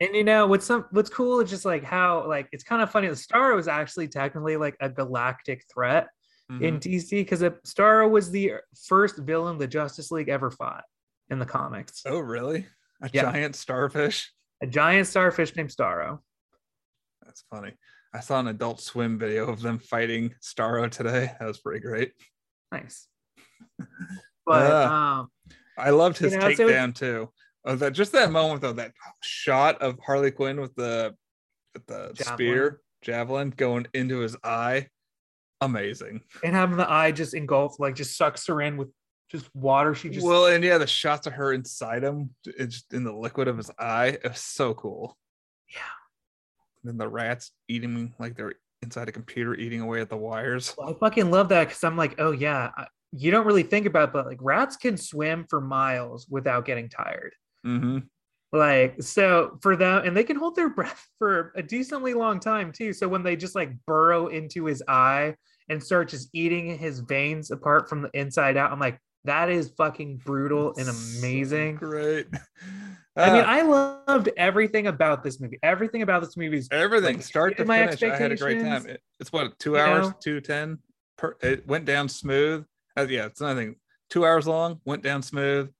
[0.00, 2.90] And you know what's some what's cool is just like how like it's kind of
[2.90, 3.08] funny.
[3.08, 6.08] The star was actually technically like a galactic threat
[6.50, 8.52] in DC because Starro was the
[8.86, 10.84] first villain the Justice League ever fought
[11.30, 12.02] in the comics.
[12.06, 12.66] oh, really?
[13.02, 13.30] A Yeah.
[13.30, 14.32] giant starfish?
[14.62, 16.20] A giant starfish named Starro.
[17.24, 17.74] That's funny.
[18.14, 21.32] I saw an adult swim video of them fighting Starro today.
[21.38, 22.12] That was pretty great.
[22.72, 23.06] Nice.
[24.46, 25.18] But Yeah.
[25.18, 25.28] um
[25.76, 27.30] I loved his You know, takedown too.
[27.66, 28.92] Oh, that just that moment though, that
[29.22, 31.14] shot of Harley Quinn with the
[31.74, 32.34] with the Javelin.
[32.34, 34.88] spear javelin going into his eye.
[35.60, 36.20] Amazing.
[36.44, 38.88] and having the eye just engulfed, like just sucks her in with
[39.30, 39.94] just water.
[39.94, 43.48] She just well, and yeah, the shots of her inside him, it's in the liquid
[43.48, 44.18] of his eye.
[44.22, 45.16] It was so cool.
[45.68, 45.80] Yeah.
[46.82, 50.74] And then the rats eating like they're inside a computer, eating away at the wires.
[50.82, 54.10] I fucking love that because I'm like, oh yeah, I- you don't really think about,
[54.10, 57.32] it, but like rats can swim for miles without getting tired.
[57.66, 57.98] Mm-hmm.
[58.52, 62.72] Like so for them, and they can hold their breath for a decently long time
[62.72, 62.92] too.
[62.92, 65.34] So when they just like burrow into his eye
[65.68, 69.70] and start just eating his veins apart from the inside out, I'm like, that is
[69.76, 71.76] fucking brutal and amazing.
[71.76, 72.26] great.
[73.16, 75.58] I mean, Ah, I loved everything about this movie.
[75.62, 78.02] Everything about this movie is everything like, start to my finish.
[78.02, 78.86] I had a great time.
[78.86, 80.78] It- it's what two you hours, two ten.
[81.16, 82.64] Per, it went down smooth.
[82.96, 83.74] Uh, yeah, it's nothing.
[84.08, 85.70] Two hours long, went down smooth.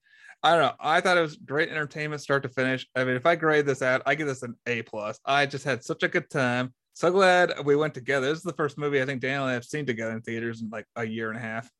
[0.42, 0.74] I don't know.
[0.80, 2.86] I thought it was great entertainment, start to finish.
[2.94, 5.18] I mean, if I grade this out, I give this an A plus.
[5.24, 6.72] I just had such a good time.
[6.94, 8.28] So glad we went together.
[8.28, 10.62] This is the first movie I think Daniel and I have seen together in theaters
[10.62, 11.70] in like a year and a half.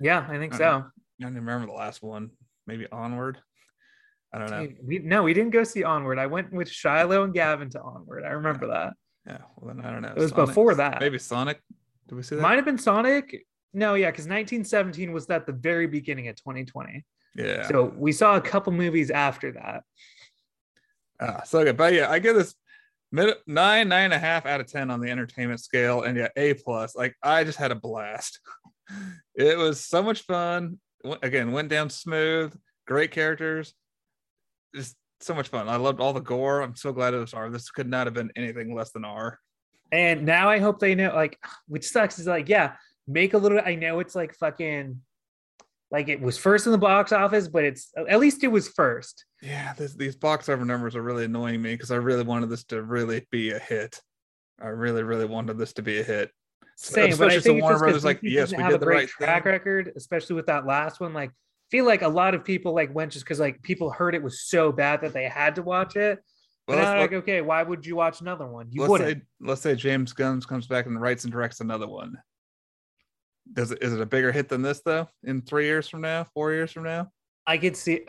[0.00, 0.64] yeah, I think I so.
[0.64, 2.30] don't I don't remember the last one.
[2.66, 3.38] Maybe Onward.
[4.32, 4.68] I don't know.
[4.84, 6.18] We no, we didn't go see Onward.
[6.18, 8.24] I went with Shiloh and Gavin to Onward.
[8.24, 8.92] I remember that.
[9.26, 9.38] Yeah.
[9.56, 10.14] Well, then I don't know.
[10.16, 11.00] It was before that.
[11.00, 11.60] Maybe Sonic.
[12.08, 12.42] Did we see that?
[12.42, 13.44] Might have been Sonic.
[13.72, 17.04] No, yeah, because 1917 was at the very beginning of 2020.
[17.34, 17.68] Yeah.
[17.68, 19.84] So we saw a couple movies after that.
[21.20, 21.76] Ah, so good.
[21.76, 22.54] But yeah, I give this
[23.12, 26.28] mid nine, nine and a half out of ten on the entertainment scale, and yeah,
[26.36, 26.96] A plus.
[26.96, 28.40] Like I just had a blast.
[29.36, 30.80] It was so much fun.
[31.22, 32.52] Again, went down smooth.
[32.88, 33.72] Great characters.
[34.74, 35.68] Just so much fun.
[35.68, 36.60] I loved all the gore.
[36.60, 37.50] I'm so glad it was R.
[37.50, 39.38] This could not have been anything less than R.
[39.92, 42.72] And now I hope they know, like, which sucks is like, yeah,
[43.06, 43.60] make a little.
[43.64, 45.00] I know it's like fucking,
[45.90, 49.24] like it was first in the box office, but it's at least it was first.
[49.42, 52.64] Yeah, this, these box office numbers are really annoying me because I really wanted this
[52.64, 54.00] to really be a hit.
[54.62, 56.30] I really, really wanted this to be a hit.
[56.76, 59.08] Same, but I so Warner Brothers like, yes, we have did a the great right
[59.08, 59.52] track thing.
[59.52, 61.12] record, especially with that last one.
[61.12, 61.30] Like,
[61.70, 64.42] feel like a lot of people like went just because like people heard it was
[64.42, 66.20] so bad that they had to watch it.
[66.66, 68.68] But Well, now let's, like, okay, why would you watch another one?
[68.70, 69.18] You let's wouldn't.
[69.18, 72.16] say let's say James Gunn comes back and writes and directs another one.
[73.52, 75.08] Does it is it a bigger hit than this though?
[75.24, 77.10] In three years from now, four years from now?
[77.46, 78.02] I could see.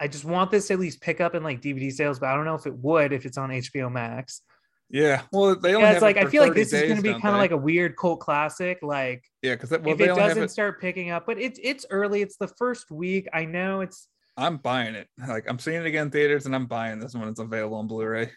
[0.00, 2.34] I just want this to at least pick up in like DVD sales, but I
[2.34, 4.42] don't know if it would if it's on HBO Max.
[4.90, 5.22] Yeah.
[5.32, 7.02] Well, they only Yeah, have it's like I feel like 30 this is going to
[7.02, 8.78] be kind of like a weird cult classic.
[8.82, 10.50] Like yeah, because well, if it doesn't it.
[10.50, 12.20] start picking up, but it's it's early.
[12.20, 13.28] It's the first week.
[13.32, 15.08] I know it's I'm buying it.
[15.26, 17.86] Like I'm seeing it again in theaters, and I'm buying this when it's available on
[17.86, 18.30] Blu-ray.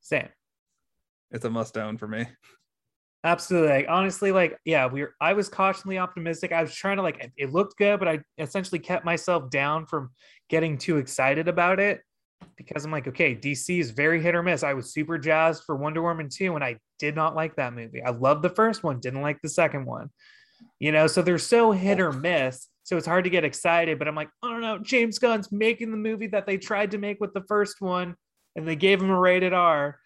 [0.00, 0.28] same.
[1.30, 2.26] It's a must own for me.
[3.24, 3.68] Absolutely.
[3.68, 6.50] Like, honestly, like, yeah, we were, I was cautiously optimistic.
[6.52, 9.86] I was trying to like, it- it looked good, but I essentially kept myself down
[9.86, 10.10] from
[10.48, 12.00] getting too excited about it
[12.56, 14.64] because I'm like, okay, DC is very hit or miss.
[14.64, 18.02] I was super jazzed for Wonder Woman 2, and I did not like that movie.
[18.02, 20.10] I loved the first one, didn't like the second one.
[20.80, 22.66] You know, so they're so hit or miss.
[22.82, 24.78] So it's hard to get excited, but I'm like, I don't know.
[24.78, 28.16] James Gunn's making the movie that they tried to make with the first one,
[28.56, 29.96] and they gave him a rated R.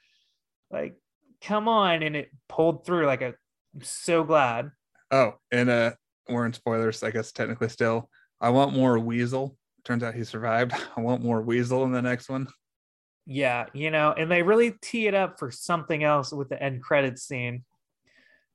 [0.70, 0.96] Like,
[1.42, 2.02] come on.
[2.02, 3.06] And it pulled through.
[3.06, 3.34] Like, a,
[3.74, 4.70] I'm so glad.
[5.10, 5.92] Oh, and uh,
[6.28, 8.10] we're in spoilers, I guess technically still.
[8.40, 9.56] I want more Weasel.
[9.84, 10.72] Turns out he survived.
[10.96, 12.48] I want more Weasel in the next one.
[13.26, 16.82] Yeah, you know, and they really tee it up for something else with the end
[16.82, 17.64] credits scene.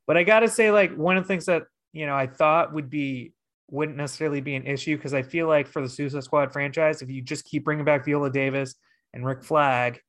[0.07, 2.89] But I gotta say, like, one of the things that you know I thought would
[2.89, 3.33] be
[3.69, 7.09] wouldn't necessarily be an issue because I feel like for the Suicide Squad franchise, if
[7.09, 8.75] you just keep bringing back Viola Davis
[9.13, 9.99] and Rick Flag,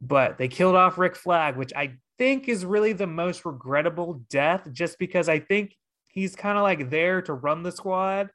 [0.00, 4.68] but they killed off Rick Flag, which I think is really the most regrettable death,
[4.72, 5.74] just because I think
[6.08, 8.30] he's kind of like there to run the squad.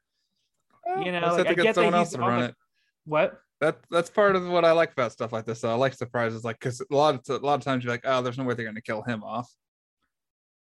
[0.86, 2.48] You know, Let's like, I get get that someone else he's to on run the-
[2.48, 2.54] it.
[3.04, 3.38] What?
[3.60, 5.60] That that's part of what I like about stuff like this.
[5.60, 5.70] Though.
[5.70, 8.20] I like surprises, like because a lot of a lot of times you're like, oh,
[8.20, 9.48] there's no way they're going to kill him off.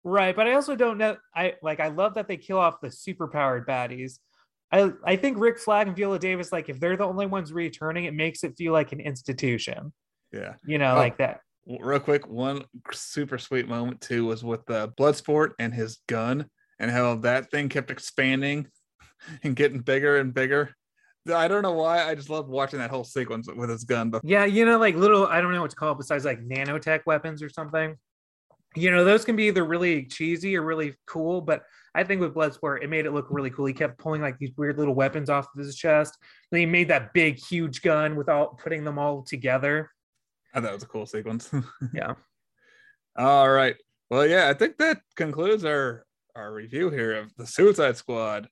[0.04, 1.16] Right, but I also don't know.
[1.34, 1.80] I like.
[1.80, 4.20] I love that they kill off the superpowered baddies.
[4.72, 8.04] I I think Rick Flag and Viola Davis, like, if they're the only ones returning,
[8.06, 9.94] it makes it feel like an institution.
[10.32, 10.56] Yeah.
[10.66, 10.98] You know, Oh.
[10.98, 11.42] like that.
[11.68, 16.48] Real quick, one super sweet moment too was with the Bloodsport and his gun,
[16.80, 18.68] and how that thing kept expanding
[19.44, 20.74] and getting bigger and bigger.
[21.32, 22.04] I don't know why.
[22.10, 24.10] I just loved watching that whole sequence with his gun.
[24.10, 25.28] But Yeah, you know, like little.
[25.28, 27.96] I don't know what to call it besides like nanotech weapons or something.
[28.76, 31.42] You know, those can be either really cheesy or really cool.
[31.42, 31.64] But
[31.94, 33.66] I think with Bloodsport, it made it look really cool.
[33.66, 36.18] He kept pulling like these weird little weapons off of his chest.
[36.52, 39.92] Then he made that big, huge gun without putting them all together.
[40.54, 41.50] I thought it was a cool sequence.
[41.94, 42.14] Yeah.
[43.18, 43.76] All right.
[44.10, 48.48] Well, yeah, I think that concludes our our review here of the Suicide Squad.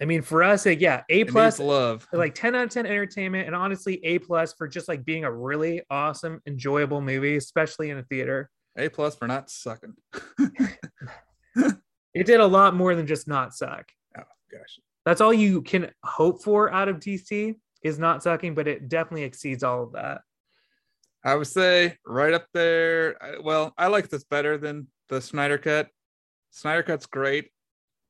[0.00, 2.06] I mean, for us, like, yeah, A plus love.
[2.12, 5.32] like 10 out of 10 entertainment and honestly a plus for just like being a
[5.32, 9.94] really awesome enjoyable movie especially in a theater A plus for not sucking.
[12.14, 13.86] it did a lot more than just not suck
[14.18, 14.78] Oh gosh.
[15.04, 19.24] that's all you can hope for out of dc is not sucking but it definitely
[19.24, 20.22] exceeds all of that
[21.24, 23.16] I would say right up there.
[23.42, 25.88] Well, I like this better than the Snyder Cut.
[26.50, 27.46] Snyder Cut's great.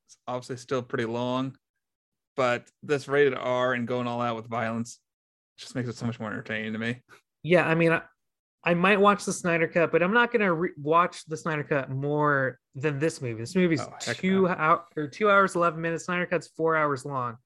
[0.07, 1.57] It's obviously still pretty long,
[2.37, 4.99] but this rated R and going all out with violence
[5.57, 7.01] just makes it so much more entertaining to me.
[7.45, 8.03] yeah i mean I,
[8.65, 11.62] I might watch the snyder cut but i'm not going to re- watch the snyder
[11.62, 14.49] cut more than this movie this movie's Oh, two no.
[14.49, 17.37] hour or two hours 11 minutes snyder cut's four hours long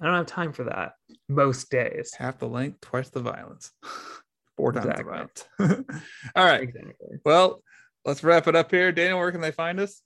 [0.00, 0.92] i don't have time for that
[1.28, 3.70] most days Half the length, twice the violence.
[4.56, 5.26] Four times Exactly.
[5.58, 6.02] the
[6.36, 6.62] all right.
[6.62, 7.62] exactly Well,
[8.04, 8.92] let's wrap it up here.
[8.92, 10.02] Daniel, where can they find us?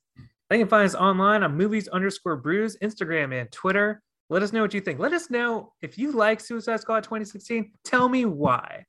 [0.50, 4.02] They can find us online on movies underscore brews, Instagram and Twitter.
[4.30, 4.98] Let us know what you think.
[4.98, 7.72] Let us know if you like Suicide Squad 2016.
[7.84, 8.84] Tell me why.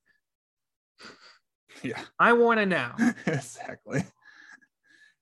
[1.83, 1.99] Yeah.
[2.19, 2.91] I want to know.
[3.25, 4.03] exactly.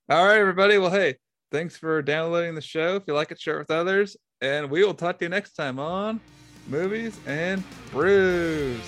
[0.09, 0.77] All right, everybody.
[0.77, 1.15] Well, hey,
[1.51, 2.95] thanks for downloading the show.
[2.95, 4.17] If you like it, share it with others.
[4.41, 6.19] And we will talk to you next time on
[6.67, 8.79] Movies and Brews.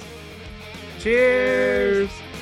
[1.00, 2.10] Cheers.
[2.10, 2.39] Cheers.